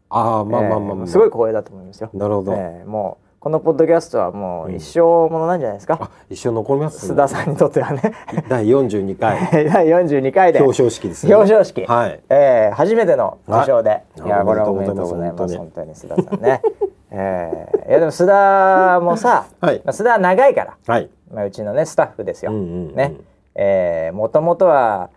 [0.09, 2.11] ああまあまあまあまあ、えーすごい光栄だと思いますよ。
[2.15, 7.13] なるほど、えーもうこのポッドキャストはもう一生ものなんじゃないですか、あ一生残ります？
[7.13, 8.03] 須田さんにとってはね。
[8.51, 9.39] 第42回。
[9.71, 10.61] 第42回で。
[10.61, 11.33] 表彰式ですね。
[11.33, 12.21] 表彰式、はい。
[12.29, 14.01] えー初めての受賞で、はい。
[14.25, 15.57] い、やこれはおおめでとうございます。
[15.59, 15.95] 本当に。
[15.95, 16.61] 須田さんね。
[17.13, 19.77] えーいやでも須田もさ、はい。
[19.85, 21.09] まあ須田は長いから、はい。
[21.33, 23.15] まあ、うちのねスタッフですよ、うんうんうんね。
[23.55, 25.11] えーもともとは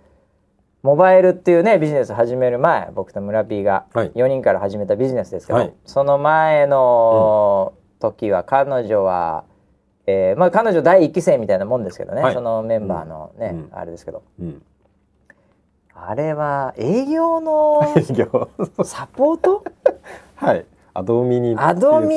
[0.84, 4.12] モバイルっていうねビジネス始める前僕と村 P がはい。
[4.12, 5.74] 4人から始めたビジネスですけど、はい。
[5.86, 9.44] その前の時は彼女は、
[10.08, 12.34] えーまあ彼女第一期生みたいなもんですけどね、はい。
[12.34, 13.70] そのメンバーのね、うん。
[13.72, 14.24] あれですけど。
[14.40, 14.62] うん。
[15.94, 18.50] あれは営業の営業。
[18.84, 19.64] サポート？
[20.36, 20.66] はい。
[20.94, 22.16] アドミニアドミ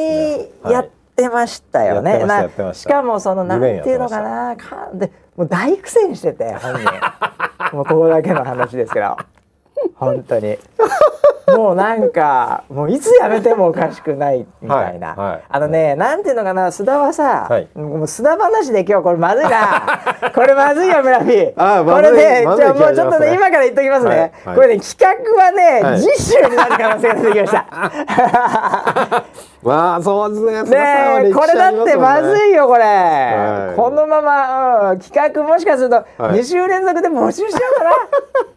[0.64, 2.20] やってましたよね。
[2.20, 4.56] やってまししかもそのなんていうのかな。
[4.56, 6.90] かでもう大苦戦してて本人。
[7.76, 9.16] もうここだけの話ですけど
[10.04, 10.58] 本当に。
[11.56, 15.42] もうなんかもういつやめてもおかしくないみたいな、はいはい。
[15.48, 17.68] あのねなんていうのかな須田はさ、はい。
[17.74, 20.30] もう須田話で今日これまずいな。
[20.34, 26.00] これまずいよ村ーこれねまじゃあもうちょっとね今から言っときますね、これね企画はね、はい。
[26.00, 29.24] 次週になる可能性が出てきました。
[29.62, 30.62] まあそうですね。
[30.64, 33.76] ねえこれだってまずいいよこれ、はい。
[33.76, 36.40] このまま、うん、企画もしかするとはい。
[36.40, 37.60] 2週連続で募集しよ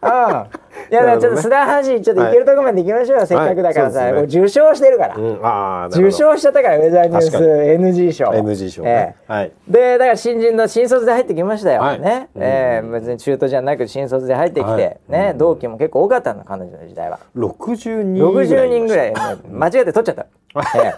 [0.02, 0.66] かな、 うん。
[0.90, 4.22] いやちょっと須田阪神ちょっと行けるとこまで行きましょうよ、せっかくだからさ、はいね。
[4.22, 5.40] 受賞してるから、うん。
[5.42, 8.24] ああ受賞しちゃったからウェザーニュース NG 賞。
[8.30, 9.52] NG 賞ね、えはい。
[9.68, 12.00] えでだから新人の新卒で入ってきましたよ、はい。
[12.00, 14.98] ね、ええ別に中途じゃなく新卒で入ってきて、はい。
[15.08, 17.20] ね、同期も結構多かったの彼女の時代は。
[17.36, 18.48] 60人ぐらい。
[18.48, 19.14] 60人ぐらい、ね、
[19.50, 20.26] 間違えて取っちゃった。
[20.74, 20.94] え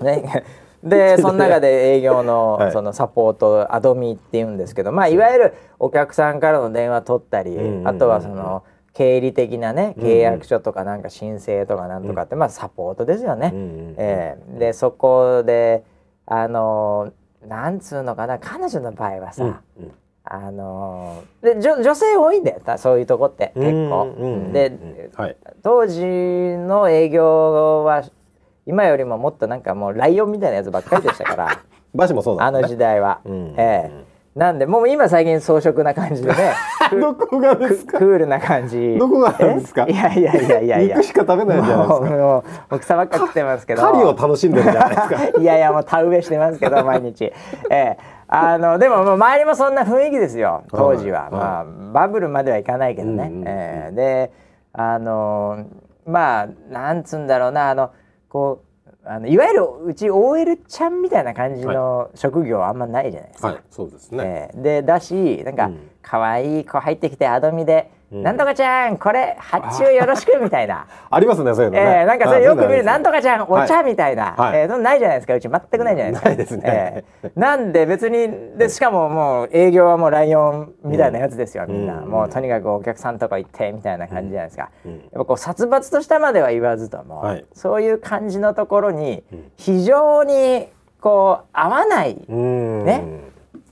[0.00, 0.04] え。
[0.04, 0.44] ね、
[0.82, 2.72] でその中で営業のはい。
[2.72, 8.62] そのサポートアドミっていうんですけど、まあいわゆるお客さんからの電話取ったり、あとはその
[8.92, 13.52] 経理的なね契約書とかなんか申請とかなんとかって、まあサポートですよね。
[13.54, 13.56] う
[13.96, 14.58] ええ。
[14.58, 15.84] でそこで
[16.26, 17.12] あの
[17.46, 19.92] なんつうのかな彼女の場合はさ、うん
[20.30, 24.14] あので女女性多いんだよたそういうとこって結構。
[24.52, 24.78] で、
[25.14, 25.36] はい。
[25.62, 28.02] 当時の営業は
[28.68, 31.48] 今よりももっとなんかもうライオンみたいなやつばっかりでしたから。
[31.94, 33.54] バシもそうだあの時代は、うん。
[33.56, 34.04] ええ。
[34.38, 36.52] なんでもう今最近装飾な感じでね
[37.00, 37.98] どこがですか？
[37.98, 38.96] クールな感じ。
[38.98, 39.86] どこがですか？
[39.88, 39.90] え？
[39.92, 40.78] いやいやいやいや。
[40.80, 42.06] いや肉しか食べないじゃないですか。
[42.16, 43.82] もう草ばっか食ってますけど。
[43.82, 45.40] 狩りを楽しんでるじゃないですか。
[45.40, 47.24] いやいやもう田植えしてますけど毎日。
[47.24, 47.32] え
[47.70, 47.96] え。
[48.28, 50.62] あのでももう周りもそんな雰囲気ですよ。
[50.70, 53.44] 当時は、はいまあバブルまではいかないけどね、うんうんうん。
[53.48, 53.92] ええ。
[53.94, 54.30] で
[54.74, 55.64] あの
[56.06, 57.70] まあなんつうんだろうな。
[57.70, 57.90] あの
[58.28, 63.48] こうあのいわゆるうち OL ちゃんみたいな感じの職業あんまないじゃないですか。
[63.48, 64.62] はいそうですね、ええ。
[64.62, 65.90] でだしなんかうん。
[66.02, 70.86] 可愛い子入ってきてアドミで「うんなんとかちゃんこれ発注よろしく」みたいな。
[71.10, 74.60] ありますねそういうのね、えー、なんかそれよく見る「なんとかかちゃんお茶」みたいな、はい。
[74.60, 75.48] えーなないじゃないですかうち。
[75.48, 76.62] 全くないじゃないですか。
[76.62, 77.04] ね。
[77.22, 82.08] えーなんで別にでしかももう営業はもうライオンみたいなやつですよ、みんな、うん。
[82.08, 84.70] もうとにかくお客さんとか行ってみたいな感じじゃないですか。
[84.84, 84.92] うん。
[84.92, 87.44] やっぱこう殺伐としたまでは言わずとも、はい。
[87.52, 89.52] そういう感じのところにうん。
[89.56, 90.68] 非常に
[91.00, 92.24] こう合わない。
[92.28, 92.84] うん。
[92.84, 93.04] ね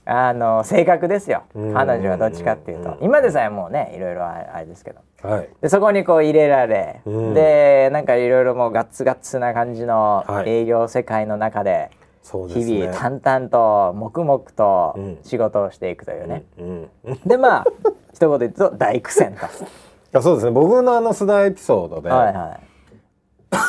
[0.09, 1.43] あの性格ですよ。
[1.53, 1.73] うん。
[1.73, 2.97] 彼女はどっちかっていうと。
[2.99, 3.03] うん。
[3.03, 5.01] 今でさえもうねいろいろああれですけど。
[5.21, 5.49] はい。
[5.61, 7.33] でそこにこう入れられ、うん。
[7.33, 10.49] でなんかいろいろもうガッツガッツな感じのはい。
[10.49, 11.91] 営業世界の中で
[12.23, 15.17] 日々淡々と黙々とうん。
[15.23, 16.89] 仕事をしていくというね、うん。
[17.03, 17.13] うん。
[17.13, 17.65] いでまあ
[18.13, 19.45] 一言で言うと大苦戦と。
[20.11, 20.51] やそうですね。
[20.51, 22.59] 僕のあの須田エピソードで、はいは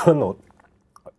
[0.06, 0.36] あの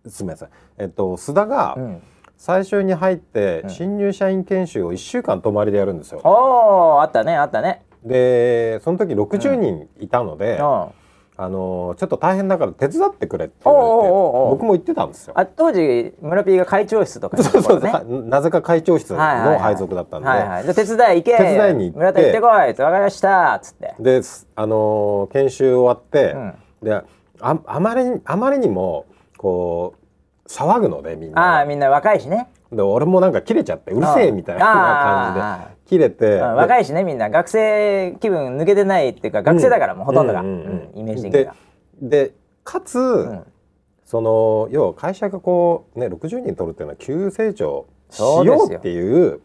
[0.07, 0.49] すみません。
[0.77, 1.79] えっと須田がい。
[1.79, 2.03] うん、
[2.39, 3.69] 最初に入ってうん。
[3.69, 6.21] 新入社員研修を1週間泊まりでやるんですよ。
[6.23, 7.83] おおあったねあったね。
[8.03, 10.89] でその時60人いたので、うん、あ
[11.35, 15.35] あのちょっと大変だから手伝ってくれって言われて僕も行ってたんですよ。
[15.57, 19.19] 当時村 P が会長室とかそうそうそう、なぜか会長室の
[19.59, 21.37] 配属だったんで、はいはい、で手伝い行け。
[21.37, 21.97] 手伝いに行って。
[21.97, 23.55] 村田行ってこいって分かりました。
[23.55, 23.95] っつって。
[23.99, 26.53] ですあのー研修終わって、うん。
[26.83, 27.03] であ
[27.39, 29.05] あまりにあまりにも
[29.37, 29.99] こう
[30.49, 32.49] 騒ぐのでみんなああみんな若いしね。
[32.71, 34.65] で俺もなんか切れちゃってうるせえみたいな
[35.35, 40.43] 感じで切れて、うん若いしねみんな学生気分抜けてないっていうか学生だからもうほとんどが、イ
[41.03, 41.55] メージ的には。
[42.01, 42.33] でで
[42.63, 43.45] かつ、ん。
[44.05, 49.39] その要は会社がこうね60人取るっていうのは急成長しよようっていう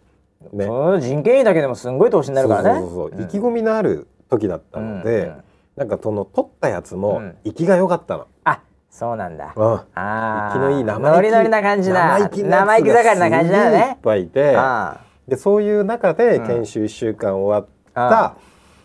[0.53, 0.67] ね。
[1.01, 2.81] 人件費だけでもすんごい投資になるからね。
[2.81, 5.33] そうそうそうそう意気込みのある時だったので、
[5.77, 7.37] なんかその撮ったやつもうん。
[7.45, 8.27] 生きが良かったの。
[8.45, 8.61] あ
[8.95, 9.53] そうなんだ。
[9.57, 9.65] うん。
[9.75, 11.17] ああ生きのいい生意気。
[11.17, 12.17] ノリノリな感じだ。
[12.17, 16.47] 生意気生意気盛りな感じだがすげえいっねぱいいてあでそういう中でうん。
[16.47, 18.37] 研修1週間終わっあた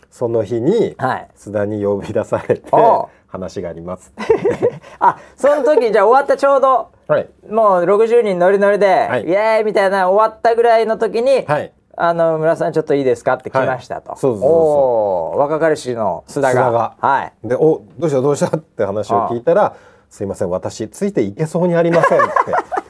[0.10, 1.30] その日にあはい。
[1.36, 2.72] 津田に呼び出されて
[3.28, 4.12] 話があります。
[5.00, 7.30] あその時じゃあ終わったちょうどはい。
[7.48, 9.26] もう60人ノリノリで、はい。
[9.26, 11.72] イエーイみたいな終わったぐらいの時に、はい。
[12.02, 14.50] あの村さんちょっといいですかって来ましたと、はいそうそうそう。
[14.52, 15.38] おー。
[15.38, 16.62] 若かりしの須田が。
[16.62, 16.96] 須田が。
[17.00, 17.34] はい。
[17.44, 19.74] で「おどうしたどうした?」って話を聞いたら
[20.10, 22.30] 「すいません私ついていけそうにありません」って。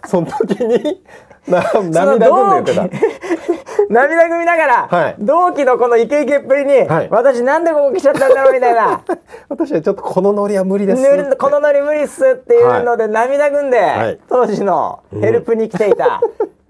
[0.10, 1.04] その時に
[1.48, 2.98] な涙ぐんで言って
[3.90, 5.16] 涙ぐみながら、はい。
[5.20, 7.08] 同期のこのイケイケっぷりに、はい。
[7.10, 9.00] 私なんでここ来ちゃったんだろうみたいな。
[9.00, 9.18] た
[9.50, 11.36] 私はちょっとこのノリは無理です。
[11.38, 14.20] このノリ無理っすっていうので涙ぐんで、はい。
[14.30, 16.22] 当時のヘルプに来ていた、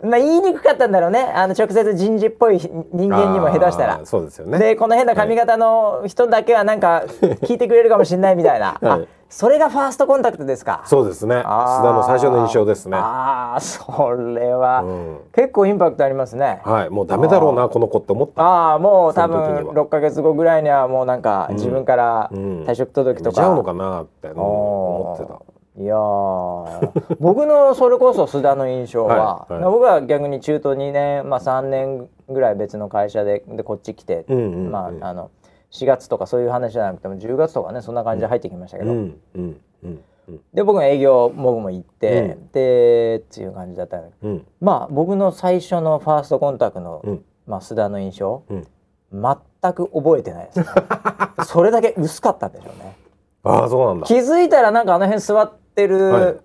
[0.04, 1.32] まあ言いにくかったんだろうね。
[1.36, 4.00] あの直接人事っぽい人間にも下手したら。
[4.06, 4.58] そうですよね。
[4.58, 7.04] でこの変な髪型の人だけはなんか
[7.42, 9.08] 聞いてくれるかもしれないみたいな、 あはい。
[9.30, 10.82] それがファーストコンタクトですか。
[10.86, 11.36] そうですね。
[11.36, 12.98] 須田の最初の印象ですね。
[12.98, 15.18] ああそれは、うん。
[15.34, 16.90] 結構インパクトありますね、はい。
[16.90, 18.42] もうダメだろうなこの子って思った。
[18.42, 19.62] ああもう多分は。
[19.74, 21.54] 6か月後ぐらいにはもうなんかん。
[21.54, 25.40] 自分からうん退職届とか、見ちゃうのかなってうん思ってた
[25.80, 27.18] いやー。
[27.20, 29.64] 僕のそれこそ須田の印象は、はいはい。
[29.64, 35.32] 僕は逆に中途2年、まあ、3年ぐらい別の会社ででこっち来て、うんうんうんまあ、あの
[35.72, 38.98] 4月とかそういう話じゃなくても10月とかねそんな感じで入ってきましたけど、うん
[39.36, 40.42] うんうんうん。
[40.54, 42.52] で僕も営業僕も行って、うん。
[42.52, 44.30] でっていう感じだったんだけど。
[44.30, 44.46] うん。
[44.60, 47.26] まあ僕の最初のファーストコンタクトの、うん。
[47.48, 48.68] まあ、須田の印象、うん。
[49.12, 50.66] 全く覚えてないです、ね、
[51.46, 52.96] それだけ薄かったんでしょうね。
[53.44, 54.06] ああそうなんだ。
[54.06, 56.36] 気づいたらなんかあの辺座ってる、はい。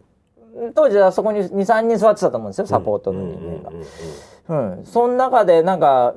[0.75, 3.77] 当時はそこに23人座ってたと思うんですよサポートの人間が。
[4.49, 6.15] うんその中でなんか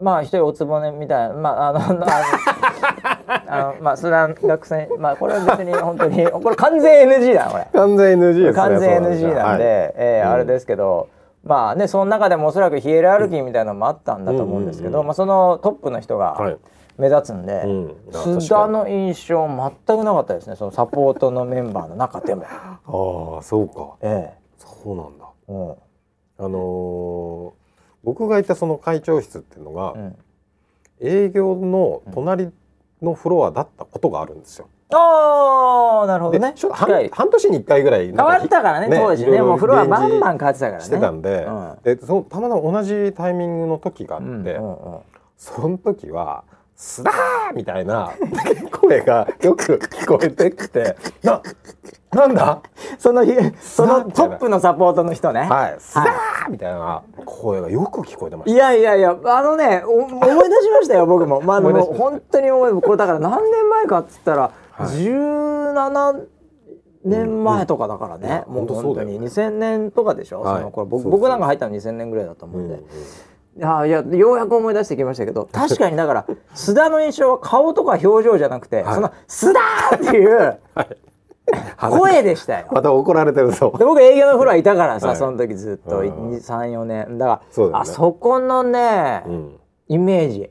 [0.00, 7.68] まあ一人おつぼねみたいなまああのあのまあスラン学生まあこれは別に本当にこれ完全 NG だなこれ。
[7.72, 9.62] 完全 NG ですね完全そう NG なんで、はいうん
[9.96, 11.08] えーあれですけど、
[11.44, 15.00] まあねその中でもおそらくヒエラルキーみたいなのもあったんだと思うんですけど、うんうん。
[15.00, 15.06] うん。
[15.08, 16.56] まあ、そのトップの人がはい
[16.98, 17.96] 目立つんで、うん。
[18.12, 20.56] あ須田の印象全くなかったですね。
[20.56, 22.44] そのサポートのメンバーの中でも。
[22.48, 23.94] ああそうか。
[24.00, 25.24] えそうなんだ。
[25.48, 25.70] えうん。
[26.38, 27.62] あのー
[28.04, 30.16] 僕がいたその会長室っていうのが、うん、
[31.00, 32.50] 営業の隣
[33.00, 34.68] のフロアだったことがあるんですよ。
[34.94, 36.54] ああなるほどね。
[36.70, 39.40] 半半年に1回ぐらい変わったからね当時ね。
[39.40, 40.84] もうフロアバンバン変わってたからね。
[40.84, 41.78] してたんで,、うん。
[41.82, 44.98] でそのたまたま同じタイミングの時があって、うんうんうん。
[45.38, 46.44] その時は
[46.82, 48.10] 「スラー!」みたいな
[48.72, 51.40] 声がよく聞こえてきて「な
[52.12, 52.60] なんだ？
[52.98, 55.76] その日そのトップのサポートの人ね、はい。
[55.78, 61.40] スラー!」みたいな声がよく聞こえてましいやいやいやあのねお思い出しましたよ僕も。
[61.40, 64.86] まあでも本当に思いこれだから何年前かっつったら、はい。
[64.88, 66.26] 17
[67.04, 68.54] 年前とかだからね、うん。
[68.54, 69.20] もう本当に。
[69.20, 70.58] 2000年とかでしょ、はい。
[70.58, 70.86] その頃。
[70.86, 72.60] 僕僕なんか入ったの2000年ぐらいだと思た。
[72.60, 72.78] うんで、い
[73.60, 78.94] やいやようやく思い出してきましたけど 確かにだから須田の印象は顔とか表情じゃなくて、はい。
[78.94, 80.58] その「須田!」っていう
[81.76, 82.66] 声でしたよ。
[82.70, 83.74] また怒られてるぞ。
[83.76, 83.84] で。
[83.84, 85.16] 僕営業のフロアいたからさ、はい。
[85.16, 86.08] その時ずっとうん。
[86.36, 87.70] 34年だからそね。
[87.74, 89.60] あそこのね、うん。
[89.88, 90.50] イメージ。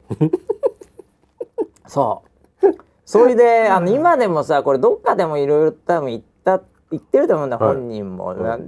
[1.87, 2.23] そ
[2.61, 2.67] う。
[3.05, 6.61] それであの今でもさこれどっかでもいろいろ多分言った
[6.91, 7.75] 言ってると思うんだ、はい。
[7.75, 8.59] 本人も、はいな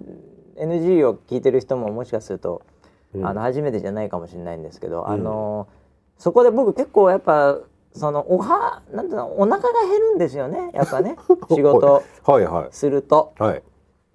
[0.55, 2.72] NG を聞いてる人ももしかすると、うん
[3.21, 5.67] あの初めてじゃないかもしれないんですけど、あの
[6.17, 7.57] そこで僕結構やっぱ
[7.93, 11.15] そのおはなんていうのお腹が減るんですよねやっぱね
[11.51, 12.03] 仕事。
[12.25, 13.33] はいはすると。
[13.39, 13.63] いはい。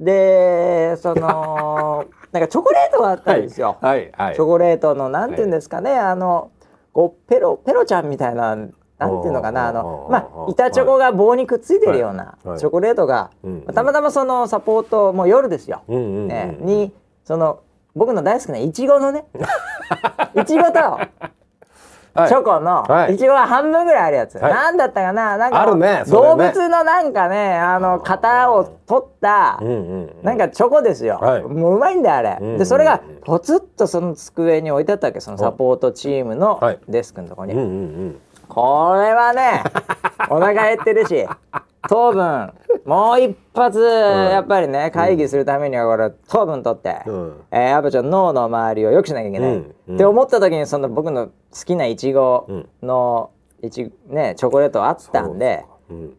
[0.00, 3.76] でその なんかチョコレートがあったんですよ。
[3.80, 6.50] はいはいチョコレートのなんていうんですかね、あの
[6.92, 12.48] こうペロペロちゃんみたいななんていうのかなあのまあ板チョコが棒にくっついてるようなはい。
[12.48, 12.58] はい。
[12.58, 13.62] チョコレートが、うん。
[13.62, 16.28] たまたまそのサポートもう夜ですよ、うんうんうん。
[16.28, 16.92] ね、に
[17.24, 17.60] その
[17.98, 19.24] 僕の大好きないちごのね
[20.34, 20.78] いちごと
[22.14, 22.28] はい。
[22.28, 23.14] チョコのはい。
[23.14, 24.52] いちごが半分ぐらいあるやつ、はい。
[24.52, 25.36] なんだったかな？
[25.36, 30.22] なんかねそれ動ね物のなんかねあの型を取った、うんうんうん。
[30.22, 31.42] なんかチョコですよ、はい。
[31.42, 32.58] もううまいんだよあれ、うんうんうん。
[32.58, 35.20] でそれがポツッとその机に置いてあったわけ？
[35.20, 36.78] そのサポートチームのはい。
[36.88, 37.70] デスクのところに、うんうんう
[38.06, 38.20] ん。
[38.48, 39.62] これはね
[40.30, 41.26] お腹減ってるし
[41.88, 42.52] 糖分
[42.84, 47.40] もう一発やっぱりね会議するためにはこれ糖分取って、うん。
[47.50, 49.74] えーやっぱちょっと脳の周りを良くしなきゃいけない、うん。
[49.88, 49.94] うん。
[49.96, 51.32] って思った時にその僕の好
[51.64, 52.46] きないちご
[52.82, 53.30] の
[53.62, 56.16] いちねチョコレートあったんでうん。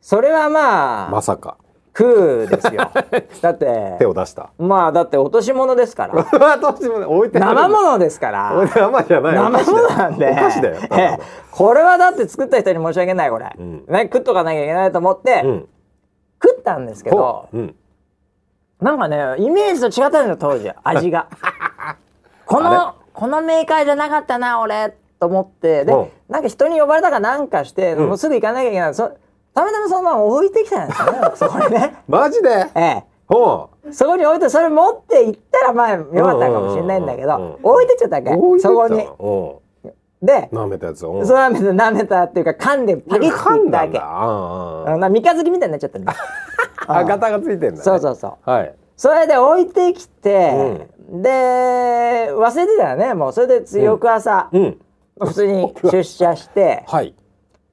[0.00, 1.58] それはまあ、まさか
[1.96, 2.90] 食うですよ。
[3.42, 4.50] だって手を出した。
[4.58, 6.26] まあだって落とし物ですから。
[6.32, 8.52] 私もね置いて生物ですから。
[8.66, 9.64] 生じゃない。
[9.64, 10.30] 生物なんで。
[10.30, 10.76] お菓子だよ。
[11.52, 13.84] これはだって作った人に申し訳ないこれ、うん。
[13.86, 15.68] ね、食っとかなきゃいけないと思って、うん。
[16.42, 17.48] 食ったんですけど
[18.80, 20.72] なんかねイメージと違ったんですよ当時。
[20.82, 21.26] 味が。
[22.46, 25.84] こあのこのメーカーじゃなかったな俺と思って。
[25.84, 26.08] で、うん。
[26.30, 28.08] なんか人に呼ばれたかなんかして、うん。
[28.08, 28.94] もうすぐ行かなきゃいけない。
[28.94, 29.12] そ
[29.54, 31.18] たまたまそのまま置いてきたんですよね。
[31.34, 31.96] そこにね。
[32.08, 32.66] マジで？
[32.74, 37.54] えほえそこに置いてそれ持って行ったらまあよかったかもしれないんだけうんうんうん。
[37.54, 38.30] うんど置いてっちゃったわけ。
[38.60, 39.00] そこに。
[39.02, 39.92] うん。
[40.26, 41.04] で舐めたやつ。
[41.04, 43.98] をそれ舐めて舐めたっていうか噛んでパキッて噛んいったわけ。
[43.98, 46.14] ああな三日月みたいになっちゃったんだ。
[46.86, 47.76] ああ型がついてんだね。
[47.78, 48.50] そうそうそう。
[48.50, 48.74] はい。
[48.96, 53.32] それで置いてきて、で忘れてたよねもう。
[53.32, 54.80] それで翌朝、うん。
[55.20, 57.14] 普通に出社してはい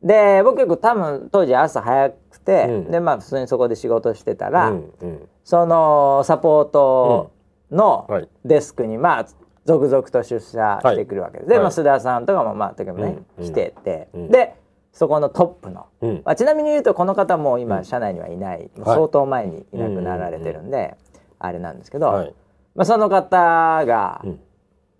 [0.01, 2.91] で僕結構多分当時朝早くて、うん。
[2.91, 5.29] でまあ普通にそこで仕事してたら、うんうん。
[5.43, 7.31] そのサポート
[7.71, 8.07] の
[8.45, 9.27] デスクにまあ
[9.65, 11.63] 続々と出社してくるわけです、で、はい。
[11.63, 14.29] まあ、須田さんとかもまあ時もね、うん来てて、うん。
[14.29, 14.55] で
[14.91, 16.21] そこのトップの、うん。
[16.25, 18.97] まあ、ちなみに言うとこの方も今社内にはいない、もうはい。
[18.97, 20.97] 相当前にいなくなられてるんで、
[21.39, 22.33] あれなんですけど、はい。
[22.75, 24.39] まあ、その方が「うん。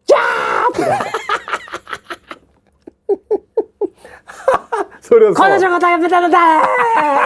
[0.05, 1.05] キャー!」って言って
[5.01, 6.59] それをこのチョコ食べたの誰?」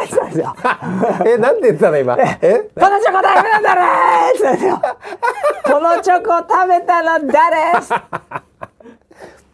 [0.05, 0.39] って言ったんです。
[0.39, 0.55] よ。
[1.25, 2.17] えなんて言ってたの今？
[2.19, 4.65] えこのチョコ食べたの誰って言ったんです。
[4.65, 4.81] よ。
[5.65, 7.73] このチョコ食べたの誰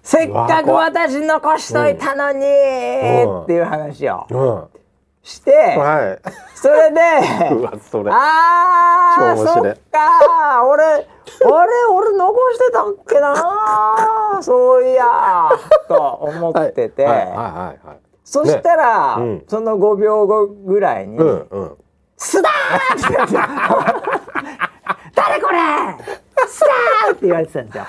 [0.04, 3.46] せっかく私残しといたのに、うんっ。
[3.46, 4.68] ていう話をうん。
[5.22, 6.18] して、は
[6.56, 7.00] それで
[7.92, 8.12] それ。
[8.12, 9.68] あー超面白い。
[9.68, 11.06] そっか俺あれ
[11.92, 15.06] 俺残してたっけなそういや
[15.88, 17.18] と思ってて、はい。
[17.18, 17.28] はい。
[17.28, 17.36] はい。
[17.36, 18.00] はい。
[18.32, 21.72] そしたら、ねうんその5秒後ぐらいに「うんうん。
[22.16, 23.38] スダー!」って言われて
[25.16, 25.58] 誰これ
[26.48, 27.86] スダー!」って言われてたんですよ。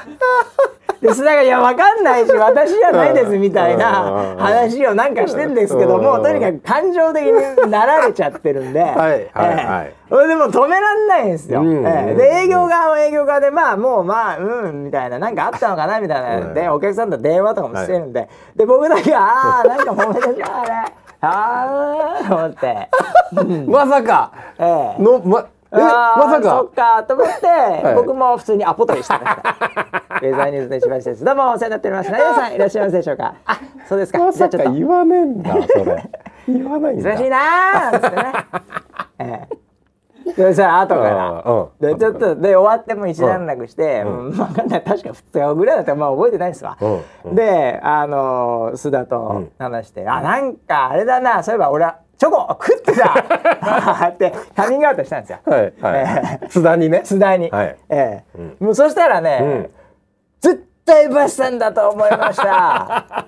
[1.00, 9.94] で須田が「いやわかんないし私じゃないです」みたいな話をなんかしてんですけどもうんとにかく感情的になられちゃってるんで、 はいはいはいええ。
[10.10, 11.62] それでも止めらんないんですよ。
[11.62, 16.36] で営業側は営業側でまあもうまあうんみたいななんかあったのかなみたいな。
[16.36, 16.54] うん。
[16.54, 20.36] でお客さんと電話とかもしてるんで、で僕だけああなんか揉めてしまう
[20.66, 20.84] ね
[21.22, 22.88] ああと思って、
[23.70, 25.02] まさかええ。
[25.02, 27.32] のまえまさそっかかと思って、
[27.92, 29.56] い僕も普通にアポ取りしてました。
[30.20, 31.24] ウェザーニューズの石橋です。
[31.24, 32.10] どうもお世話になっております。
[32.12, 33.34] 皆さんいらっしゃいますでしょうか？
[33.46, 33.58] あ、
[33.88, 34.18] そうですか。
[34.18, 36.10] まさかじゃあちょっと言わねえんだそれ。
[36.48, 37.10] 言わないんだ。
[37.10, 38.32] 忙しいなーなんつってね。
[39.20, 39.60] ええ。
[40.36, 41.42] でさ後から。
[41.44, 46.76] うんでちょっとで終わっても一段落して、ううんん、分かんない確か2日ぐらいだったらまあ覚えてないですわ。
[47.32, 53.14] であの須田と話して、あなんかあれだなそういえば俺はチョコ食ってた。
[54.08, 55.38] ってカミングアウトしたんですよ。
[55.46, 56.48] はいはい。
[56.50, 57.00] 津田にね。
[57.02, 57.48] 須田に。
[57.48, 57.76] はい。
[57.88, 58.62] ええ。
[58.62, 59.70] もうそしたらね、
[60.38, 63.26] 絶対バスさんだと思いました。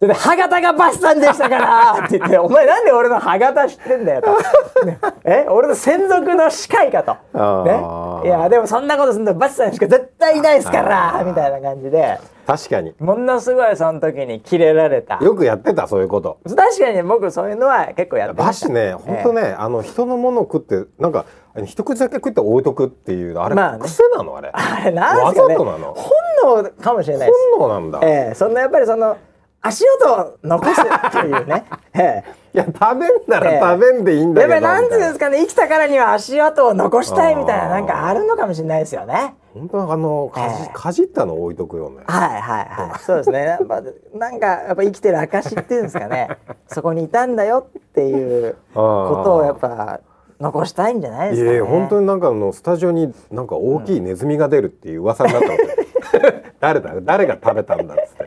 [0.04, 4.30] で歯型がバスさんでしたからって言って「お前なんで俺の歯型知ってんだよ」と
[4.86, 4.98] 「ね。
[5.24, 7.12] え俺の専属の司会か」と。
[7.12, 7.16] あ
[7.66, 7.72] 「ね。
[7.72, 12.18] ーいやでもそんなことすんのバスさんしか絶対いないですから」みたいな感じで
[12.48, 12.94] 確かに。
[12.98, 16.38] ものすごいその時にキレられたよくやってたそういうこと。
[16.56, 21.26] 確かに僕そういうのは結構やってましたバシね、本当ね、あの人のものを食ってなんか
[21.66, 24.48] 一口だけ食って置いとくっていうのあれ、まあね癖なのあれ。
[24.50, 28.00] あれなんですかねわざとなの本能かもしれない本能なんだ。
[28.02, 29.18] ええそんなやっぱりその
[29.60, 32.24] 足音を残すっていうね、 え
[32.54, 34.52] いや食べんなええら食べんでいいんえ、だけど。
[34.54, 35.26] やっぱりなんていうんですか。
[35.26, 39.34] かね生きたからには足跡を残したいみたいななんかあるのかもしれないですよね。
[39.58, 40.70] 本当あのかじ,、ええ。
[40.72, 42.02] かじったの置いとくよね。
[42.06, 42.98] はいはいはい。
[43.00, 43.44] そうですね。
[43.44, 43.82] やっぱ
[44.14, 46.28] なんかやっぱ生きてる証っていうんですかね。
[46.68, 50.00] そこにいたんだよっていうことをやっぱ
[50.40, 51.56] 残したいんじゃないですかね。
[51.56, 55.54] いや本当になんかあのスタジオになんか大きいネズミが出るっていう噂になったの、
[56.60, 56.94] 誰だ？
[57.02, 58.26] 誰が食べたんだっつっ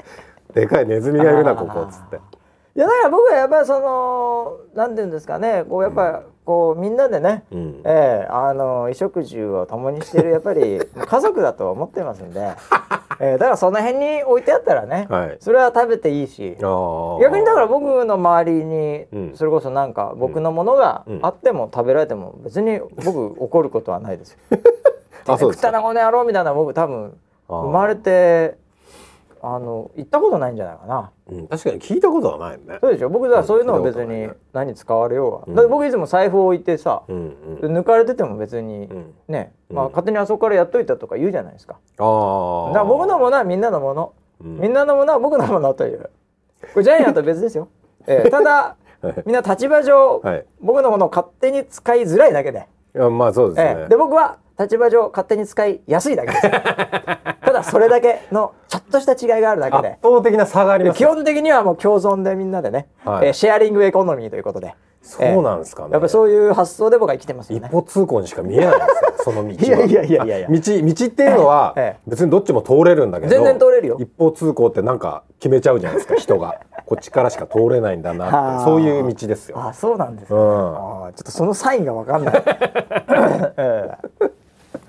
[0.53, 0.61] て。
[0.61, 2.17] でかいネズミがいるなここっつって。
[2.73, 5.65] いやだから僕はやっぱりそのなんていうんですかね。
[5.67, 7.81] こうやっぱこうみんなでね、うん。
[7.85, 12.39] ええあの衣食住を共にしているやっぱり 家族だと思ってますんで、
[13.19, 15.37] ええだからその辺に置いてあったらね、はい。
[15.39, 19.31] それは食べていいし逆にだから僕の周りにうん。
[19.35, 21.19] それこそなんか僕のものがうん。
[21.21, 24.37] あっても食べられても別に僕怒ることはないですよ。
[25.27, 25.67] あそうですか。
[25.67, 27.17] 食ったなこの野郎みたいな僕多分
[27.47, 28.55] 生まれて
[29.43, 31.11] あの行ったことないんじゃないかな。
[31.27, 32.77] うん、確かに聞いたことはないよね。
[32.79, 33.09] そうでしょ？
[33.09, 37.77] 僕だそういうのは別に何使われようが、だって僕いつも財布を置いてさ、うんうん。
[37.77, 39.13] 抜かれてても別に、ん。
[39.27, 39.75] ね、うん。
[39.75, 41.77] まあ、勝手にあそこからやっといたとか言うじゃないですか。
[41.97, 44.13] ああだ僕のものはみんなのもの、
[44.43, 44.59] うん。
[44.59, 46.09] みんなのものは僕のものという。
[46.73, 47.67] これジャイアンとは別ですよ、
[48.05, 48.75] ええただ
[49.25, 50.45] みんな立場上、はい。
[50.61, 53.75] 僕のものを勝手に使いづらいだけで、いやまあそうですね。
[53.79, 56.47] ええで僕は立場上勝手に使いやすいだけです
[57.61, 60.97] だそれだけのちょっとした違いがあるだけ圧で倒的な差があります。
[60.97, 63.27] 基本的にはもう共存でみんなでね、はい。
[63.27, 64.75] えーシェアリングエコノミーということで。
[65.01, 65.89] そうなんですかね。
[65.93, 67.67] やっぱりそういう発想で僕は生きてますよね。
[67.67, 69.55] 一歩通行にしか見えないんですよ その道は。
[69.65, 70.47] いやいやいやいやいや。
[70.47, 73.97] あ道道っていうのはええ別にどっちも通れるんだけど全然通れるよ。
[73.99, 76.55] 一方通行ってなんか決めちゃうじゃないですか人が。
[76.85, 79.57] こっちからしか通れないんだなそういう道ですよ。
[79.59, 80.41] あそうなんですか、うん。
[80.43, 82.43] ちょっとそのサインが分かんない、
[83.57, 84.31] ええ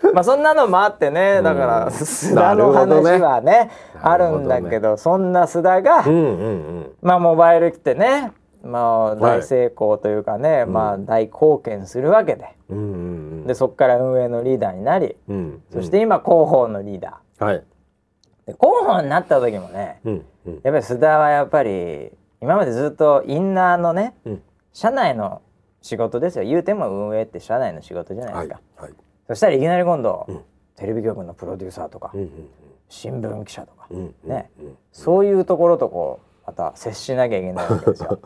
[0.14, 6.24] まあそんなのもあってねだから須田の話はねあるんだけどそんな須田が、うんうんう
[6.80, 6.92] ん。
[7.02, 8.32] まあモバイル来てね
[8.62, 12.46] まあ大成功というかね、まあ大貢献するわけで。
[12.70, 12.80] うんう
[13.42, 15.36] んでそこから運営のリーダーになりうん。
[15.36, 17.56] うんそして今広報のリーダはい。
[17.56, 17.60] ー
[18.46, 20.52] で広報になった時もねうんうん。
[20.54, 24.42] やっぱり須田はやっぱり今までずっとインナーのねうん。
[24.72, 25.42] 社内の
[25.80, 26.44] 仕事ですよ。
[26.44, 28.46] 言うても運営って社内の仕事じゃないではい。
[28.46, 28.92] すか、はい
[29.32, 30.40] そしたらいきなり今度、うん。
[30.76, 32.30] テレビ局のプロデューサーとか、うんうん
[32.88, 34.76] 新聞記者とか、うんうんねうん。
[34.92, 38.18] そういうところとこうまた接しなきゃいけないわけですよ。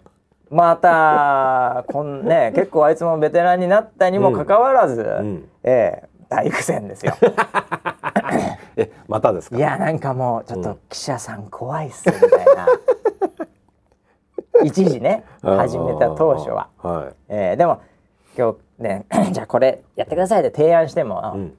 [0.50, 5.48] またこんね 結構あいつもベテランになったにもかかわらず、ん。
[5.62, 7.12] ええ大苦戦ですよ。
[8.76, 9.56] え またですか？
[9.56, 12.66] いやなんかもうちょっと記者さん怖いっすみたいな。
[14.62, 16.68] 一時ね始めた当初は。
[16.78, 17.80] はえーでも
[18.38, 21.58] 今日ね じゃあこれやってくださいって提案しても、いうん。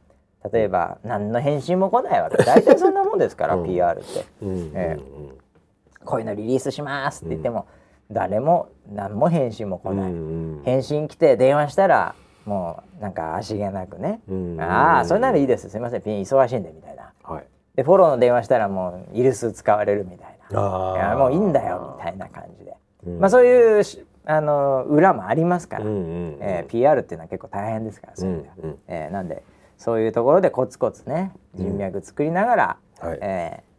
[0.52, 2.38] 例えば何の返信も来ないわけ。
[2.44, 3.66] 大体そんなもんですから、うん。
[3.66, 4.50] PR って、うん。
[4.50, 4.72] うん。
[4.76, 4.98] え
[6.04, 7.68] こういうのリリースしますって言っても、
[8.12, 12.14] 誰も何も返信も来うんない、うん返信来て電話したら
[12.46, 14.62] もうなんか足げなくね、うん。
[14.62, 15.70] ああそれならいいです。
[15.70, 16.02] すいません。
[16.02, 17.12] ピン忙しいんでみたいな。
[17.24, 17.46] はい。
[17.76, 20.94] でフォローの電話したらもうイルス使われるみたいな。
[20.96, 22.76] いやもういいんだよみたいな感じで、
[23.08, 23.20] うん。
[23.20, 25.98] まあそういうしあの裏もありますから、うんう
[26.36, 29.44] んえー PR っていうのは結構大変ですからそういうんうんえーなんで
[29.78, 33.20] そういうところでコツコツね人脈作りながら、はい。
[33.22, 33.76] えー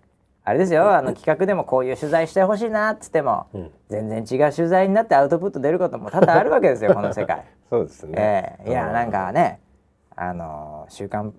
[0.48, 3.70] あれですよあの企画でもこういう取材してほしいなっつっても、うん。
[3.88, 7.44] 全然違う取材になってアウトプット出ることも多々あるわけですよこの世界。
[7.68, 8.56] そうですね。
[8.60, 9.58] えーいやなんかね
[10.14, 11.34] あの週刊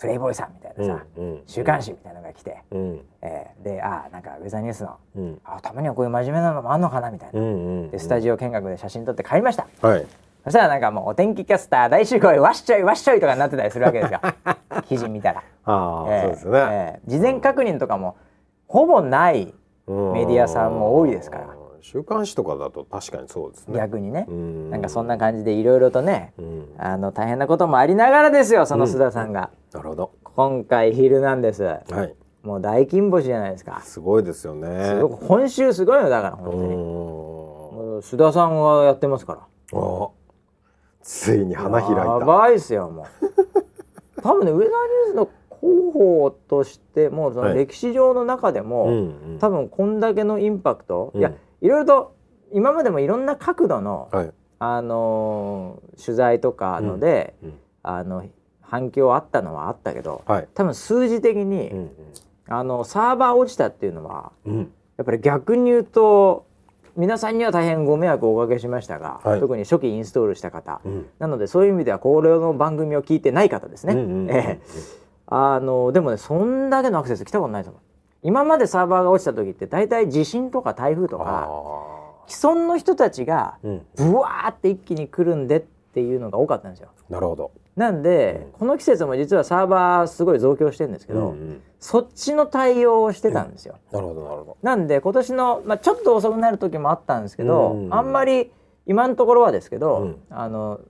[0.00, 1.04] プレイボーイさんみたいなさ、
[1.46, 3.00] 週刊誌みたいなのが来て、うん。
[3.22, 5.40] えーであーなんかウェザーニュースのうん。
[5.44, 9.66] あたまにはこういう真面目なのもあんのかなみたいな、でスタジオ見学で写真撮って帰りました。
[9.82, 10.06] はい。
[10.44, 14.20] そしたらなんかもうお天気キャスター大集合わっしょいわっしょいとかになってたりするわけですよ。
[14.88, 16.58] 記事見たら、ああええそうですよね。
[16.60, 18.16] ええ事前確認とかも
[18.66, 19.52] ほぼない
[19.86, 21.44] メディアさんも多いですから。
[21.44, 23.76] うん週刊誌とかだと確かにそうですね。
[23.76, 24.26] 逆にね。
[24.28, 24.70] うん。
[24.70, 26.68] なんかそんな感じでいろいろとねうん。
[26.78, 30.12] あの大変なこともありながらですよその須田さんが、なるほど。
[30.22, 32.14] 今回「ヒルナンデス」はい。
[32.42, 33.80] もう大金星じゃないですか。
[33.84, 34.84] すごいですよね。
[34.84, 36.64] すごく今週すごいよだから本当に。
[36.64, 36.70] うん。
[36.70, 39.78] もう須田さんがやってますから。
[39.78, 40.08] あ
[41.02, 43.04] ついに花開いやたばいっすよもう。
[44.22, 45.28] 多分ねウェザーニュースの
[45.60, 47.54] 広報としてもそのはい。
[47.56, 48.96] 歴史上の中でも、うんう
[49.34, 49.38] ん。
[49.38, 51.20] 多分こんだけのインパクト、うん。
[51.20, 52.16] いやいろいろと
[52.52, 54.32] 今までもいろんな角度の、はい。
[54.58, 57.52] あのー取材とかので、うん
[57.82, 58.24] あの
[58.62, 60.48] 反響あったのはあったけどはい。
[60.54, 61.90] 多分数字的に、うん
[62.48, 64.52] あのサーバー落ちたっていうのはうん。
[64.54, 66.44] うんやっぱり逆に言うと
[66.96, 69.40] 皆さんには大変ご迷惑をおかけしましたが、はい。
[69.40, 71.06] 特に初期インストールした方、うん。
[71.18, 74.60] なのでそういう意味ではこれの番組を聞いてない方ですね。
[75.26, 77.82] あのでもねそんだけのアクセス来たことないと思う。
[78.22, 82.32] 今までサーバーが落ちた時って大体地震とか台風とあかー。
[82.32, 83.86] 既存の人たちがうん。
[83.96, 86.90] ブワーって一気に来るんでっていうのが多かったんですよ。
[87.08, 87.50] なるほど。
[87.76, 91.62] なんで、この季節も実はサーバーすごい増強してるんですけど、うんうん。
[91.80, 93.78] そっちの対応をしてたんですよ。
[93.90, 98.52] なるほどなるほなんで今年の、まあ、ちょっと遅くなる時もあったんですけど、うんあんまり
[98.86, 100.16] 今のところはですけど、うん。
[100.30, 100.80] あの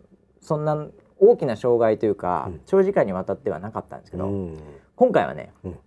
[0.42, 0.86] そんな
[1.18, 2.60] 大きな障害というか、うん。
[2.66, 4.58] 長時間にわたってはなかったんですけど、どうん。
[4.96, 5.78] 今回はね、うん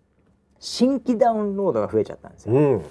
[0.64, 2.55] 新規ダウンロードが増えちゃったんですよ。
[2.55, 2.84] うん。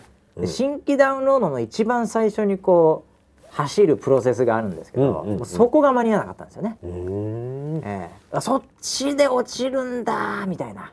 [0.42, 3.06] で新規ダウンロードの一番最初にこ
[3.42, 6.76] う走るプロセスがあるんですけど、うんうんそこが間に合わなかったんですよね。
[6.82, 7.76] うーん。
[7.82, 8.40] ええ。
[8.42, 10.92] そっちで落ちるんだみたいな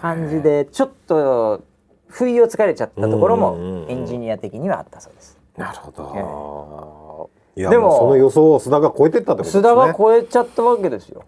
[0.00, 1.62] 感じでちょっと
[2.08, 3.80] 不意をつかれちゃったところうんうんうんうん。
[3.82, 5.38] もエンジニア的にはあったそうです。
[5.56, 6.12] なるほど。
[6.14, 6.24] いや
[7.54, 9.60] でもその予想を須田が超えてったってことですね。
[9.60, 11.22] 須田が超えちゃったわけですよ。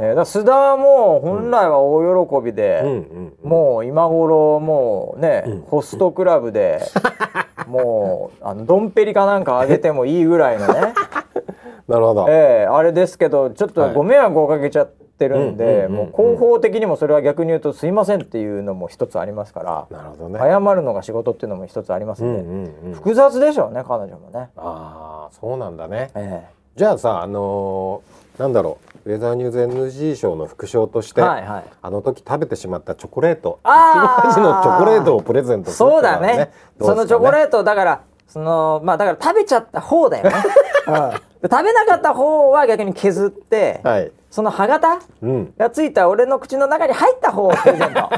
[0.00, 2.88] えーだ須田はもう本来は大喜びで、うん。
[2.88, 5.60] うんうんもう今頃もうね、うん。
[5.62, 6.80] ホストクラブで
[7.68, 10.94] もうあのドンペリかなんかあげてもいいぐらいのね、
[11.86, 12.26] なるほど。
[12.28, 13.94] えーあれですけどちょっとはい。
[13.94, 20.38] ご迷惑をかけちゃっってるんでもう広報的にもそれは逆に言うとすいませんっていうのも一つありますからなるほどね。
[20.38, 22.94] 謝るのが仕事っていうのも一つありますうんんで、うんうん。
[22.94, 24.50] 複雑でしょうね彼女もね。
[24.56, 26.10] ああそうなんだね。
[26.14, 26.46] え
[26.76, 29.10] じゃあさあのーなんだろう。
[29.10, 31.64] ウェザーニューズ NG 賞の副賞として、はいはい。
[31.82, 33.58] あの時食べてしまったチョコレート。
[33.64, 36.52] あちご味のチョコレートをプレゼントするそうだね。
[36.78, 40.36] そのチョコレートだからそのまあだから食べちゃった方だよね、
[40.86, 40.94] うん、
[41.42, 44.12] で食べなかった方は逆に削って、はい。
[44.30, 45.54] その歯型うん。
[45.56, 48.10] がついた俺の口の中に入った方をプレゼント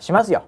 [0.00, 0.44] しますよ。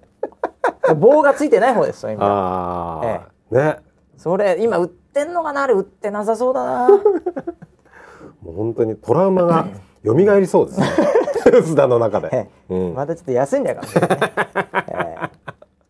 [0.97, 2.37] 棒がついてない方ですそういう意味では。
[2.37, 3.77] ああ、えね。
[4.17, 6.89] それ今売ってんのかなあれ売ってなさそうだな。
[8.43, 9.67] もう本当にトラウマが
[10.05, 10.87] 蘇りそうですね。
[11.89, 12.95] の中で、うん。
[12.95, 14.33] またちょっと休んじゃうかもしれない、ね。
[14.37, 14.78] ええ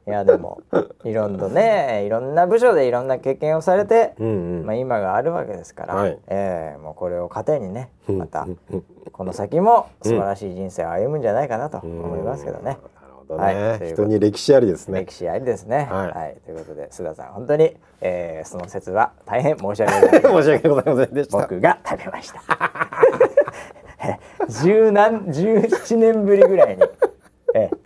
[0.08, 0.62] いやでも
[1.04, 4.26] いろんなねいろんな部署でいろんな経験をされて、うん
[4.60, 4.66] うん。
[4.66, 6.18] まあ、今があるわけですから、はい。
[6.28, 8.58] ええもうこれを糧にねうんまたうん。
[8.70, 12.64] うんこの先も素晴らしい人生を歩むんじゃないかなと思いますけどね。
[12.64, 12.78] なる
[13.16, 15.00] ほどね、はい人に歴史ありですね。
[15.00, 15.88] 歴史ありですね。
[15.90, 16.36] は、はい。
[16.38, 20.22] いということで須田さん本当に、えー、その説は大変申し訳ございません。
[20.22, 21.38] 申し訳ございませんでした。
[21.38, 22.40] 僕が食べました。
[24.48, 26.82] 十何十七年ぶりぐらいに、
[27.54, 27.76] えー、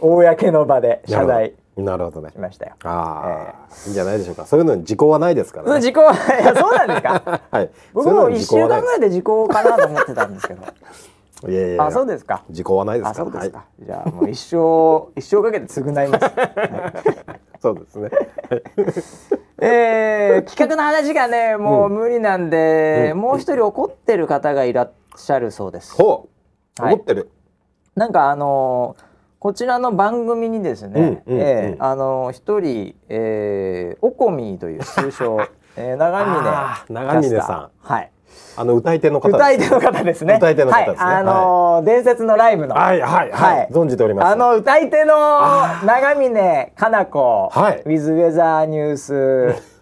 [0.00, 1.54] 公の場で謝罪
[1.84, 2.30] なるほどね。
[2.32, 2.72] しましたよ。
[2.84, 4.46] ああ、いいんじゃないでしょうか。
[4.46, 5.80] そういうのに時効はないですからね。
[5.82, 6.44] 時効はい。
[6.44, 7.40] やそうなんですか？
[7.50, 7.70] はい。
[7.94, 10.62] 僕も一週間ぐらいでで時効かなと思ってたんですけど。
[11.48, 12.42] いやいやあそうですか。
[12.50, 13.24] 時効はないですあから。
[13.26, 13.58] そうですか。
[13.58, 16.24] はじゃあもう一生一生かけて償います。
[16.24, 18.10] はいい、そうですね。
[19.60, 25.94] えー、企画の話がねもう無理なんで、もう一人怒ってる方がいらっしゃるそうです。
[25.94, 26.28] ほ
[26.78, 26.82] う。
[26.82, 26.94] はい。
[26.94, 27.30] 思ってる、
[27.94, 29.07] なんかあのー
[29.38, 35.40] こちらの番組にですね、うんうんえあのー一人、えー、おこみという通称、
[35.76, 36.42] えー、長峰
[36.88, 37.70] 長峰さん。
[37.80, 38.10] はい。
[38.56, 40.34] あの歌い手の方です歌い手の方ですね。
[40.38, 40.96] 歌い手の方ですね。
[40.96, 42.74] はい、あのー伝説のライブの。
[42.74, 44.32] はいはいはい、存じております。
[44.32, 45.40] あの歌い手の
[45.84, 47.82] 長峰かな子、はい。
[47.84, 49.77] ウィズウェザーニュース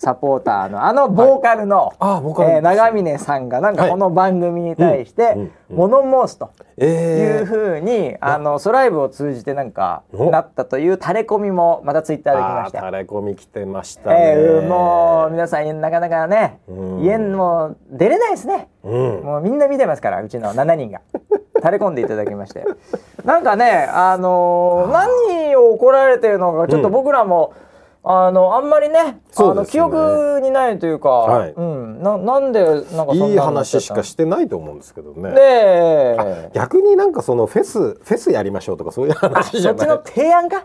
[0.00, 2.50] サポーターのあのボーカルの、あーボーカル。
[2.52, 3.90] えー長峰さんがなんかはい。
[3.90, 5.40] この番組に対してうんうん。
[5.42, 6.46] うん物申すと。
[6.78, 10.30] いうえふうに、あのソライブを通じてなんかお。
[10.30, 12.78] なったという垂れ込みもまたツイッターで来ました。
[12.78, 12.84] よ。
[12.86, 17.00] あー垂れ込み来てましたね、えーもう皆さんなかなかねうん。
[17.02, 18.68] 家も出れないですね。
[18.82, 19.20] うん。
[19.22, 21.02] もうみんな見てますからうちの7人が。
[21.56, 22.64] 垂れ込んでいただきまして。
[23.22, 27.52] なんかねあのー何を怒られてるのかちょっと僕らも、
[28.02, 31.52] あのあんまりねあの記憶にないというか、はい。
[31.52, 35.30] うん、ななんでなんかいい話しかしてないと思うんですけどね。
[35.32, 39.86] で逆になんかそのフェスフェスやりましょうとかそういうあ話じゃない。
[39.86, 40.64] そっちの提案か？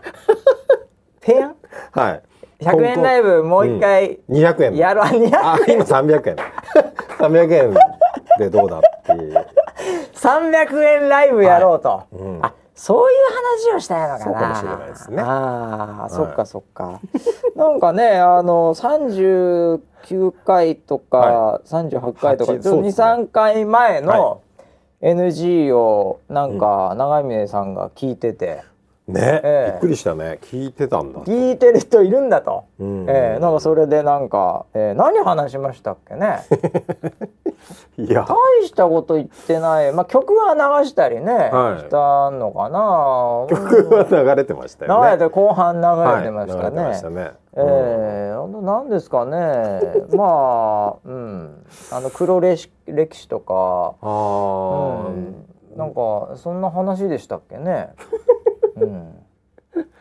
[1.20, 1.54] 提案？
[1.92, 2.22] はい。
[2.60, 4.76] 100円ライブもう一回200円。
[4.76, 6.36] やろう、200あ今300円。
[7.18, 7.74] 300 円
[8.38, 9.46] でどうだっていう。
[10.14, 12.38] 300円ライブやろうと、うん。
[12.40, 14.24] あそういう話をしたいのかな。
[14.24, 15.22] そうかもしれないですね。
[15.22, 16.10] ああ、はい。
[16.10, 17.00] そっかそっか。
[17.56, 19.80] なんかねあの39
[20.44, 23.06] 回とか、は38回とか八そうですね。
[23.06, 24.36] 23回前のは
[25.00, 28.62] NG をなんか長峰さんが聞いてて、
[29.08, 29.72] ね、ええ。
[29.72, 30.38] びっくりしたね。
[30.42, 32.64] 聞いてたんだ聞いてる人いるんだと。
[32.78, 36.40] うえなんかそれでなんか、えー何話しましたっけね
[37.98, 38.26] いや。
[38.28, 41.80] 大したこと言ってない、まあ、曲は流したりね、はい。
[41.80, 43.46] したのかな。
[43.48, 45.06] 曲は流れてましたよね。
[45.06, 46.82] 流れて後半流れてましたね。
[46.82, 47.32] ましたね。
[47.58, 49.80] ええあと何ですかね。
[50.14, 51.64] まあうん。
[51.90, 53.94] あの黒歴史歴史とか。
[54.02, 55.46] ああ、うん。
[55.76, 57.94] なんかそんな話でしたっけね。
[58.76, 59.24] うん、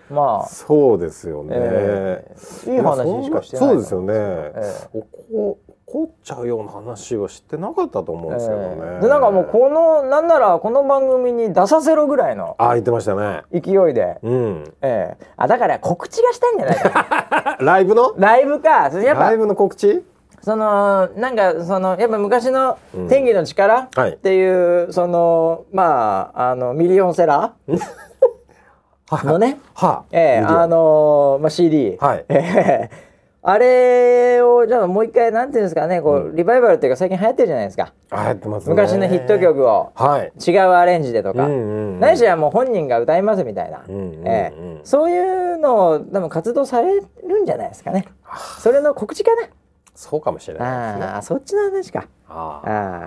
[0.10, 0.46] まあ。
[0.48, 2.36] そうですよね、え
[2.68, 5.58] えいい話しかしてないそうですよね、えおこ
[5.96, 9.02] 怒っちゃうような話をしてなかったと思うんですけどね、ええ。
[9.02, 13.44] でなんかもうこのなんならこの番組に出させろぐらいのあ言ってましたね。
[13.54, 14.74] 勢いで、うん。
[14.82, 15.26] ええ。
[15.38, 17.58] あだから告知がしたいんじゃないかな。
[17.66, 18.14] ライブの？
[18.18, 18.92] ライブか。
[18.92, 20.04] それやっぱライブの告知？
[20.42, 22.78] そのなんかそのやっぱ昔の
[23.08, 24.12] 「天気の力」はい。
[24.12, 27.78] っていう、そのまああのミリオンセラー
[29.26, 30.04] のね、は。
[30.12, 30.62] ええミリオン。
[30.62, 32.26] あのまあ、CD、はい。
[32.28, 33.05] ええ
[33.48, 37.94] あれをじゃあもう一回なんていうんですかねこう、リバイバルっていうか最近流行ってるじゃないですか。
[38.10, 38.74] あやってますね。
[38.74, 40.32] 昔のヒット曲をはい。
[40.52, 41.62] 違うアレンジでとか、うんうんう
[41.98, 42.00] ん。
[42.00, 44.80] ないしはもう本人が歌いますみたいな、うんうんうんええ。
[44.84, 47.04] そういうのを多分活動される
[47.42, 48.06] んじゃないですかね。
[48.60, 49.44] それの告知かな。
[49.94, 51.06] そうかもしれないですね。
[51.06, 52.06] ああそっちの話か。
[52.28, 52.62] あ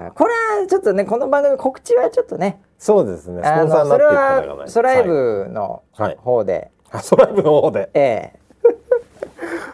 [0.08, 0.32] あこれ
[0.62, 3.42] はちょっとねこの番組告知はちょっとねそうですね。
[3.42, 6.16] スポあンサーになっていのそれはソライブのはい。
[6.20, 7.90] 方で、あソライブの方で。
[7.94, 8.32] え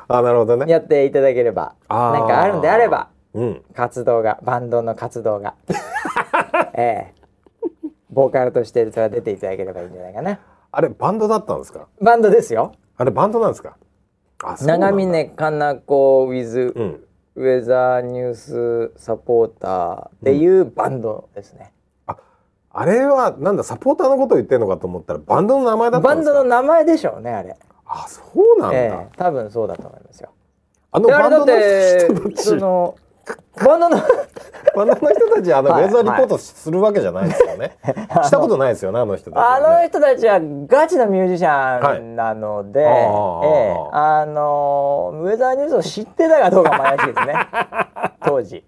[0.09, 0.72] あなるほどえね。
[0.72, 3.62] やっていただければなんかあるんであればうん。
[3.75, 5.55] 活動がバンドの活動が。
[6.75, 7.14] ええ。
[8.11, 10.39] ボーカルとしてそれは出ていただければいいんじゃないかな。
[10.70, 11.87] あれバンドだったんですか？
[12.01, 12.72] バンドですよ。
[12.97, 13.77] あれバンドなんですか？
[14.64, 17.01] 長峰かな子 with うん。
[17.37, 21.72] ウェザーニュースサポーターっていうバンドですね、
[22.70, 26.35] あれはなんだサポーターのことを言ってるのかと思ったらバンドの名前だったバンんですか？
[26.39, 27.57] ドの名前でしょうねあれ
[27.87, 28.22] あそ
[28.57, 30.30] うなんだ、ええ多分そうだと思いますよ。
[30.93, 32.43] あのバンドのて人たち。
[32.43, 32.95] その
[33.64, 33.97] バンドの
[34.76, 37.76] バンドの人たちあの、はいウェザーリポートするわけじゃないですよね、
[38.24, 47.35] したことないですよねあの人たちはあね、の人たちはガチなミュージシャンなので、はいええあのウェザーニュースを知ってたかどうかも怪しいですね。
[48.26, 48.64] 当時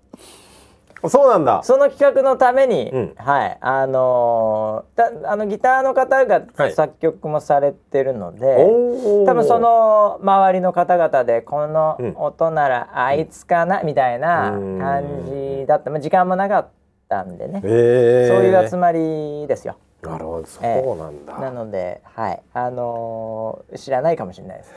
[1.08, 1.62] そうなんだ。
[1.62, 3.14] その企画のために、うん。
[3.16, 6.72] はいあのたあのギターの方がはい。
[6.72, 9.26] 作曲もされてるので、おー。
[9.26, 12.14] 多分その周りの方々でこのうん。
[12.16, 14.78] 音ならあいつかな、みたいなうん。
[14.78, 16.68] 感じだった、まあ、時間もなかっ
[17.08, 19.76] たんでね、えそういう集ままりですよ。
[20.02, 20.46] なるほど。
[20.46, 24.72] そうええなんだ、なので、はい、あのー知らないかもしれないです。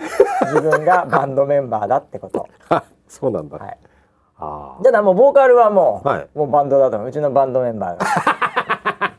[0.53, 2.47] 自分がバンドメンバーだってこと。
[3.07, 3.77] そうなんだ、はい。
[4.39, 7.09] ああただもうボーカルはもう、はいもうバンドだと思う。
[7.09, 8.05] うちのバンドメンバーが。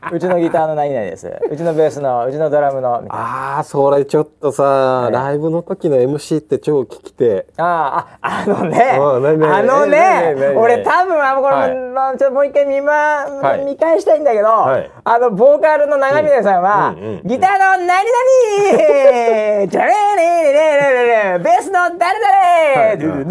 [0.11, 1.27] うちのギターの何々です。
[1.49, 3.57] うちのベースの、うちのドラムのみたいな。
[3.57, 11.75] あーそれちょっとさ、ええライブの時の MC って超聞きてああ、ああのね、あのね俺多分あこれ、はい。
[11.75, 13.65] まあちょっともう一回見ま、はい。
[13.65, 14.91] 見返したいんだけど、はい。
[15.03, 16.93] あのボーカルの長峰さんは、
[17.23, 23.21] ギターの何々、ジャレーレレレレレベースの誰々、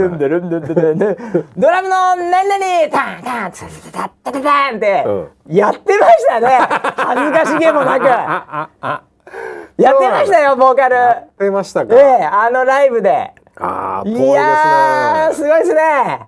[1.57, 5.05] ドラムの何々、タンタンツタタタタタンって
[5.51, 6.49] やってましたね。
[6.97, 8.05] 恥ずかしげもなく。
[9.83, 10.95] やってましたよボーカル。
[10.95, 13.11] やってましたか、ええあのライブで。
[13.11, 16.21] いああ遠いやーすごいですね。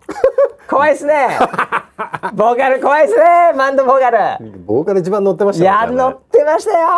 [0.68, 1.38] 怖いですね。
[2.34, 3.24] ボーカル怖いですね。
[3.56, 4.18] バンドボーカル。
[4.66, 5.96] ボーカル一番乗ってましいやたね。
[5.96, 6.88] 乗ってましたよ。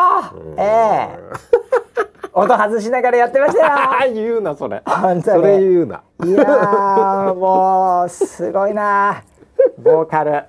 [0.57, 1.18] ええ。
[2.33, 3.66] 音外しながらやってましたよ。
[3.66, 4.83] ああ言うなそれ。
[4.87, 5.43] 本当に。
[5.43, 6.01] それ言うな。
[6.25, 9.22] いやーもうすごいな。
[9.79, 10.45] ボーカル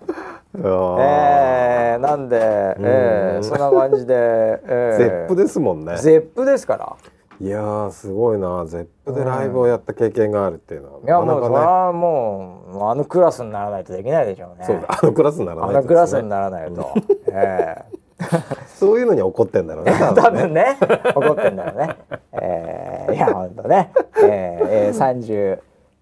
[0.99, 2.37] ええなんで、
[2.79, 4.59] ええそんな感じで、え
[4.93, 5.97] えゼップですもんね。
[5.97, 6.95] ゼップですから。
[7.41, 8.65] いやーすごいな。
[8.65, 14.65] ゼップでライブをやった経験があるっていうのは、いやもうそれはもうもうあのクラスにならないとできないでしょうね。
[14.65, 16.93] そうだあのクラスにならないとあのクラスにねならないと、
[17.31, 17.83] え
[18.79, 20.77] そういうのに怒ってんだろうねえ多 多分ね。
[20.79, 21.01] 分ね。
[21.13, 21.95] 怒ってんだろうね、
[22.31, 23.91] ええいや本当ね、
[24.23, 24.93] えええー、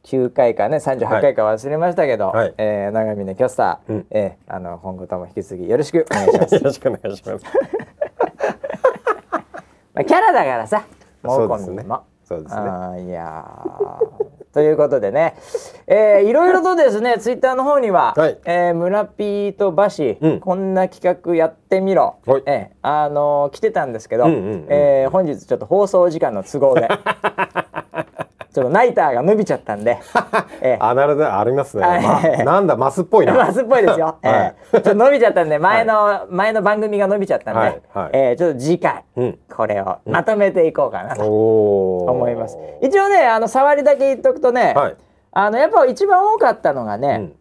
[0.05, 2.53] 39回かね38回か忘れましたけど、はい。
[2.57, 4.05] えー長峰キャスター、うん。
[4.11, 6.55] えーあの今後とも引き続きよろしくお願いします。
[6.55, 7.45] よろしくお願いします。
[9.93, 10.83] まあキャラだからさ
[11.23, 11.83] モーコそうですね。
[11.83, 12.01] ミも。
[12.25, 12.61] そうですね。
[12.61, 14.25] あーいやー。
[14.53, 15.33] ということでね、
[15.87, 18.37] えーいろいろとですねツイッターの方には、はい。
[18.45, 20.39] えー村ピーとバシ、うん。
[20.41, 22.43] こんな企画やってみろ、はい。
[22.45, 24.65] えーあのー来てたんですけど、うんうんうん。
[24.69, 26.87] えー本日ちょっと放送時間の都合で
[28.53, 29.99] ちょっとナイターが伸びちゃったんで、
[30.61, 31.37] えーあなるほど。
[31.39, 32.37] ありますね、はい。
[32.45, 33.33] まなんだマスっぽいな。
[33.33, 34.05] マスっぽいですよ。
[34.05, 34.71] は いええ。
[34.73, 38.09] ちょっと伸びちゃったんで、前の、前の番組が伸びちゃったんで、はいはい。
[38.13, 39.39] ええちょっと次回、うん。
[39.51, 42.57] これをまとめていこうかなと思います。
[42.81, 44.95] 一応ね、あの触りだけ言っとくとね、はい。
[45.31, 47.31] あのやっぱ一番多かったのがね、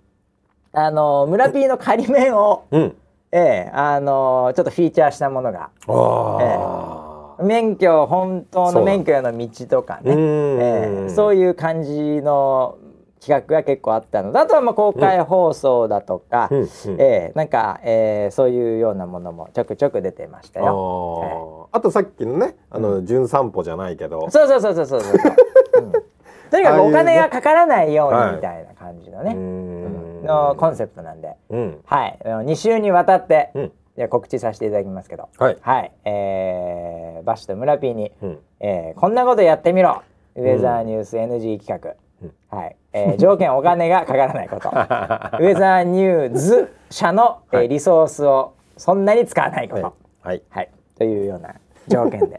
[0.73, 2.97] あの村 P の仮面を、うん、うん、
[3.33, 5.69] ええあのちょっとフィーチャーしたものが。
[5.87, 7.02] あー、
[7.43, 10.13] 免許本当の免許への道とかね。
[10.13, 11.05] うーんえ。
[11.07, 12.77] えそういう感じの
[13.21, 16.67] 企画が結構あったのであとはまあ公開放送だとか、うんうん。
[17.01, 21.69] ええなんか、ええそういうようなものもちょくちょく出てましたあよ。
[21.73, 24.29] ーあとさっきのねあの、純散歩じゃないけど。
[24.31, 25.93] そうそうそうそうそうそう、うん。
[26.51, 30.23] とにかくお金がかからないようはいにみたいな感じのね、うーうん。
[30.23, 31.81] んのコンセプトなんで、うん。
[31.87, 33.73] はい、2週にわたって、うん
[34.03, 35.57] じゃあ告知させていただきますけど、はい。
[35.61, 38.39] はい、えーバッシュと村 P に、うん。
[38.59, 40.03] えーこんなことやってみろ。
[40.35, 42.59] ウェザーニュース NG 企画、うん。
[42.59, 44.71] はい、えー条件お金がかからないこと。
[44.73, 47.69] ウェザーニューズ社の、えーはい。
[47.69, 49.93] リソースをそんなに使わないこと、は
[50.23, 50.39] はい。
[50.39, 50.71] いはい。
[50.99, 51.55] というような
[51.87, 52.37] 条件で。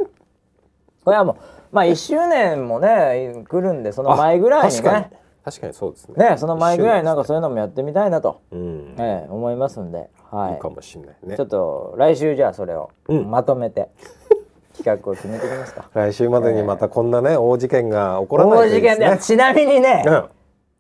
[1.05, 1.36] これはもう
[1.72, 5.11] まあ1周年もね来るんでその前ぐらいにね
[5.44, 6.30] 確かにそうですね。
[6.32, 10.54] ねその前ぐらいになんかそういうのもやってみたいなと、うん、ええ思いますんで、はい。
[10.54, 11.36] いいかもしれないね。
[11.36, 13.30] ちょっと来週じゃあそれをうん。
[13.30, 13.89] まとめて
[14.78, 15.89] 企画を決めていきますか。
[15.94, 18.76] 来週までにまたこんなね大事件が起こらないね。
[18.76, 20.26] 事件でちなみにね、うん。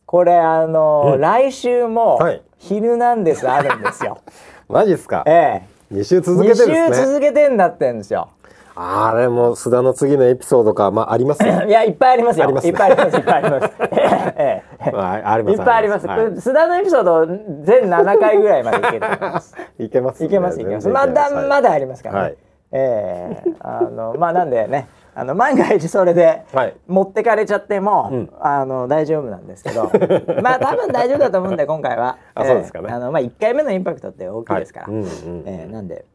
[0.05, 1.21] これあの、うん。
[1.21, 4.19] 来週もはい「ヒルナンデス」あるんですよ。
[4.69, 5.23] マジっすか？
[5.27, 5.73] ええ。
[5.91, 6.87] 二週続2けてですね。
[6.95, 8.29] 週続けてんだってんですよ。
[8.75, 12.45] あれも須田の次のエピソードかまあありますよ いやいっぱいありますよ。
[12.45, 13.73] ありますねいっぱいありますいっぱいあります。
[13.79, 16.07] えええあありますいっぱいあります。
[16.07, 17.25] はい須田のエピソード
[17.63, 19.55] 全7回ぐらいまでいけるいます。
[19.79, 20.89] いけますねいけますいけます。
[20.89, 22.21] まだはいまだありますからね。
[22.21, 22.37] はい
[22.75, 29.91] ええあのまあなんでね、あの万が一それではい持ってかれちゃっても、うんあの大丈夫なんですけど、
[30.41, 32.17] まあ多分大丈夫だと思うんで今回は。
[32.33, 34.87] あそうですかねあのまあ一回目のインパクトって大きいですから。
[34.87, 35.07] はいうんうん
[35.45, 36.05] ええなんで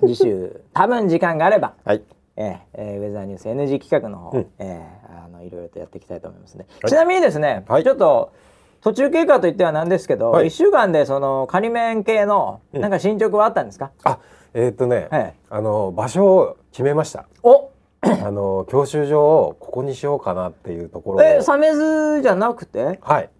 [0.00, 1.74] 次週多分時間があれば。
[1.84, 2.02] はい。
[2.36, 4.46] えーえーウェザーニュース NG 企画の方、うん。
[4.58, 6.90] えーあのいろいろとやっていきたいと思いますね、はい。
[6.90, 7.84] ちなみにですね、はい。
[7.84, 8.32] ちょっと
[8.80, 10.46] 途中経過といってはなんですけど、はい。
[10.46, 12.80] 1週間でその仮面系のうん。
[12.80, 14.18] なんか進捗はあったんですか、あ
[14.54, 17.26] えーっとね、はいあの場所を決めました。
[17.42, 17.70] お！
[18.02, 21.22] あの教習所をここにしようかなっていうところを。
[21.22, 22.98] えサメズじゃなくて？
[23.00, 23.30] はい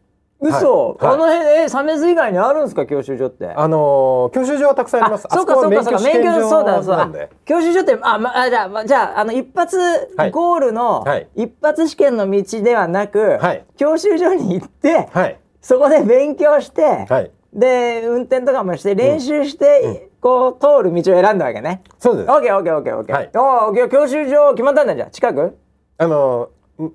[0.43, 1.15] 嘘、はい。
[1.15, 2.85] あの辺えサメズ以外にあるんですか？
[2.87, 3.49] 教習所って。
[3.49, 5.27] あの教習所はたくさんあります。
[5.31, 6.01] そうかそうかそうか。
[6.01, 6.97] 免許そうだそうだ。
[6.99, 7.31] なんで。
[7.45, 9.79] 教習所ってあ、まあじゃあ、まあ、じゃああの一発
[10.17, 10.31] はい。
[10.31, 11.29] ゴールの、はい。
[11.37, 13.65] 一発試験の道ではなく、はい。
[13.77, 15.39] 教習所に行ってはい。
[15.61, 17.31] そこで勉強して、はい。
[17.53, 21.83] で運転とかもして練習して、こう通る道を選んだわけね。
[21.99, 22.31] そうです。
[22.31, 23.17] オッケーオッケーオッケーオッケー。
[23.17, 23.31] はい。
[23.37, 25.11] おお教習所決まったんだじゃあ。
[25.11, 25.57] 近く？
[25.99, 26.49] あの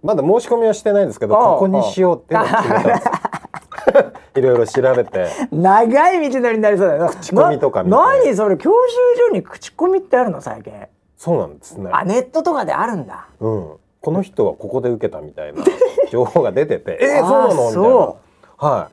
[0.03, 3.11] まだ申し込みはしてないんですけどここにしようっていうのを決めたんですよ
[4.37, 7.09] いろいろ調べて長い道のりになりそうだよな。
[7.09, 10.73] 口コミとか見何それ教習所に口コミってあるの最近？
[11.17, 13.27] そうなんですねあネットとかであるんだ。
[13.39, 15.63] うんこの人はここで受けたみたいな
[16.11, 17.49] 情報が出ててえー、そうなの？
[17.49, 18.19] みたいなそ
[18.57, 18.89] は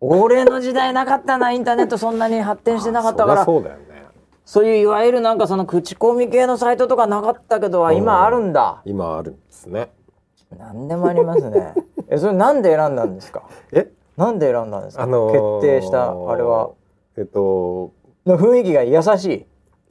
[0.00, 3.82] 俺の時代なかったなインターネットそんなに発展してなかったから そうだよね
[4.44, 8.82] そういういわゆるなんかその口コミ系のサイトとかなかったけど今あるんだ。
[8.84, 9.90] 今あるんですね
[10.56, 11.74] 何でもありますね。
[12.08, 13.42] えそれなんで選んだんですか？
[13.72, 16.70] えなんで選んだんですか、あのー決定したあれは。
[17.16, 17.92] えっと
[18.26, 19.46] の雰囲気が優しい。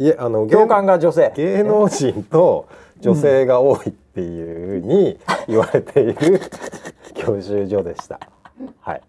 [0.08, 1.32] えあのい共感が女性。
[1.36, 2.68] 芸能人と
[3.00, 6.42] 女性が多いっていうふうに言われている
[7.16, 8.20] 教習所でした。
[8.82, 9.02] はい。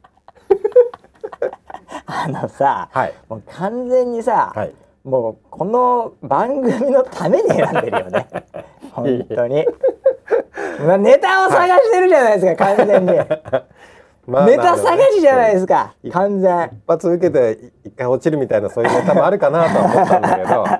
[2.06, 3.14] あのさ、はい。
[3.28, 4.74] もう完全にさ、はい。
[5.04, 8.26] もうこの番組のために選んでるよね。
[8.92, 9.66] 本当に。
[10.86, 13.12] まあネタを探してるじゃないですか、完全に
[14.26, 15.94] まネタ探しじゃないですか。
[16.12, 16.70] 完全。
[16.72, 20.64] 一発受けて一回落ちるみたいなそういうネタもあるかなとは思ったんだけど。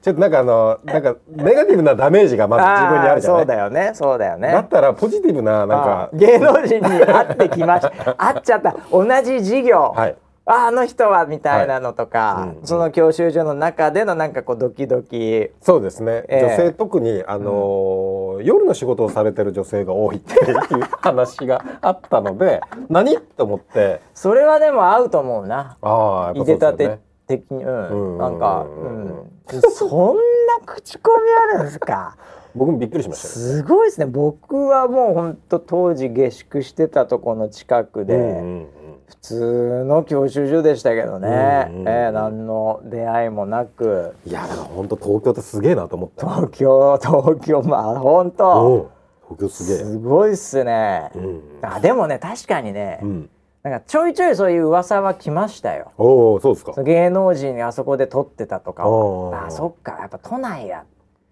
[0.00, 3.40] ちょっとなんかあのなんかネガティブなダメージがまず自分にあるじゃない？
[3.40, 3.90] そうだよね。
[3.94, 4.52] そうだよね。
[4.52, 8.14] だったらポジティブななんあか芸能人に会ってきました。
[8.14, 8.74] 会っちゃった。
[8.90, 10.16] 同じ授業、はい
[10.46, 12.48] ああの人はみたいなのとか、はい。
[12.56, 15.50] うんその教習所の中でのなんかこうドキドキ。
[15.60, 16.40] そうですね、ええ。
[16.46, 20.56] 女性特にあのー夜の仕事をされてる女性が多いっていう
[21.02, 23.18] 話があったので 何？
[23.36, 24.00] と思って。
[24.14, 25.76] それはでも合うと思うな。
[25.82, 27.00] ああやっぱそうですよね。
[27.26, 27.64] 的に。
[27.64, 28.18] うん、うん。
[28.18, 29.04] なんか、ううん。
[29.04, 29.30] ん、
[29.70, 32.16] そんな口コミあるんですか？
[32.56, 33.34] 僕もびっくりしましたよ。
[33.34, 34.06] すごいですね。
[34.06, 38.66] 僕はもう本当当時下宿してたとこの近くで、うんうん
[39.10, 41.88] 普通の教習所でしたけどね、うんうんうん。
[41.88, 44.14] えー何の出会いもなく。
[44.24, 46.26] いやだから本当東京ってすげえなと思った。
[46.28, 48.90] 東京東京まあ本うん当
[49.28, 49.84] 東京すげえ。
[49.84, 51.42] すごいっすね、うん。
[51.62, 53.30] あでもね確かにね、うん。
[53.62, 55.92] なんかちょいちょいそういう噂は来ましたよ。
[55.98, 56.82] おおそうですか。
[56.82, 59.34] 芸能人があそこで撮ってたとかおー。
[59.36, 60.84] はあそっかやっぱ都内や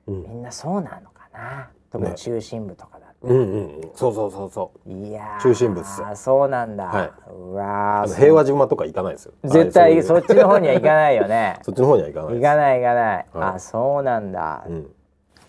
[0.07, 0.23] うん。
[0.25, 1.71] みんなそうなのかな。
[1.91, 3.91] 特に中心部とかだうんうんうん。
[3.95, 4.91] そうそうそうそう。
[4.91, 5.43] いやー。
[5.43, 6.07] 中心部っすよ。
[6.15, 7.11] そうなんだ、はい。
[7.31, 9.33] うわ平和島とか行かないですよ。
[9.45, 11.59] 絶対そっちの方には行かないよね。
[11.65, 13.27] そっちの方には行かない行かない行かない、はい。
[13.55, 14.87] あそうなんだ、うん。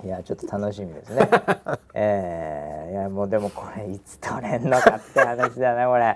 [0.04, 1.30] いやちょっと楽しみですね。
[1.94, 6.16] えー、いやもうでもこれいつ撮れんのかって話だなこれ。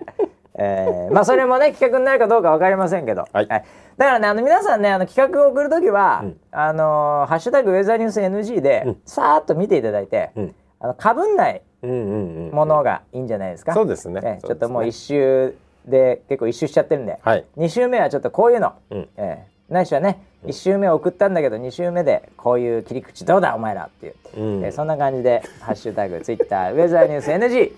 [0.56, 3.47] えー、まあそれもね企画になるかどうかわかりませんけど、はい。
[3.47, 3.64] だか
[3.97, 6.39] らねあの皆さんねあの企画を送るときは、うん。
[6.51, 9.01] あのーハッシュタグウェザーニュース NG で、うん。
[9.06, 14.21] さーっと見ていただいて、うんあのかぶんないものがいいんじゃないですか、そうですね。
[14.23, 15.55] えーちょっともう一周
[15.86, 17.45] で結構一周しちゃってるんで、はい。
[17.57, 19.07] 2週目はちょっとこういうの、うん。
[19.17, 24.65] えーないしはね1週目送ったんだけど2週目でこういう切り口どうだお前らっていう、うん。
[24.65, 27.71] えーそんな感じで「ハッシュタグ ツイッターウェザーニュース NG」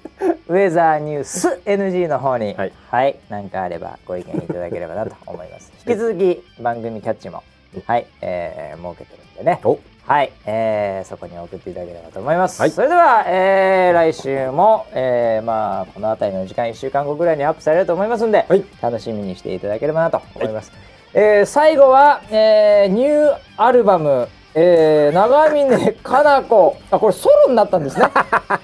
[0.49, 2.55] ウェザーニュース NG の方に。
[2.55, 2.73] はい。
[2.89, 3.15] はい。
[3.29, 5.71] 何かあればご意見いただければなと思います。
[5.87, 7.43] 引き続き番組キャッチも。
[7.85, 9.59] はい、えー設けてるんでね。
[9.63, 12.61] おはい、えーそこに送っていただければと思います。
[12.61, 20.71] はいそれでは、えー来週も、えーまあこの辺りの時間1週間後ぐらいにアップされると思いますんで、はい楽しみにしていただければなと思います。
[21.13, 28.05] えー最後は、えーニューアルバム、えー長峰かな子あこれソロになったんですね。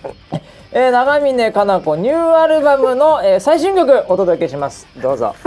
[0.73, 4.85] えー長峰かな子ニューアルバムの、えー最新曲お届けします。
[5.01, 5.33] どうぞ。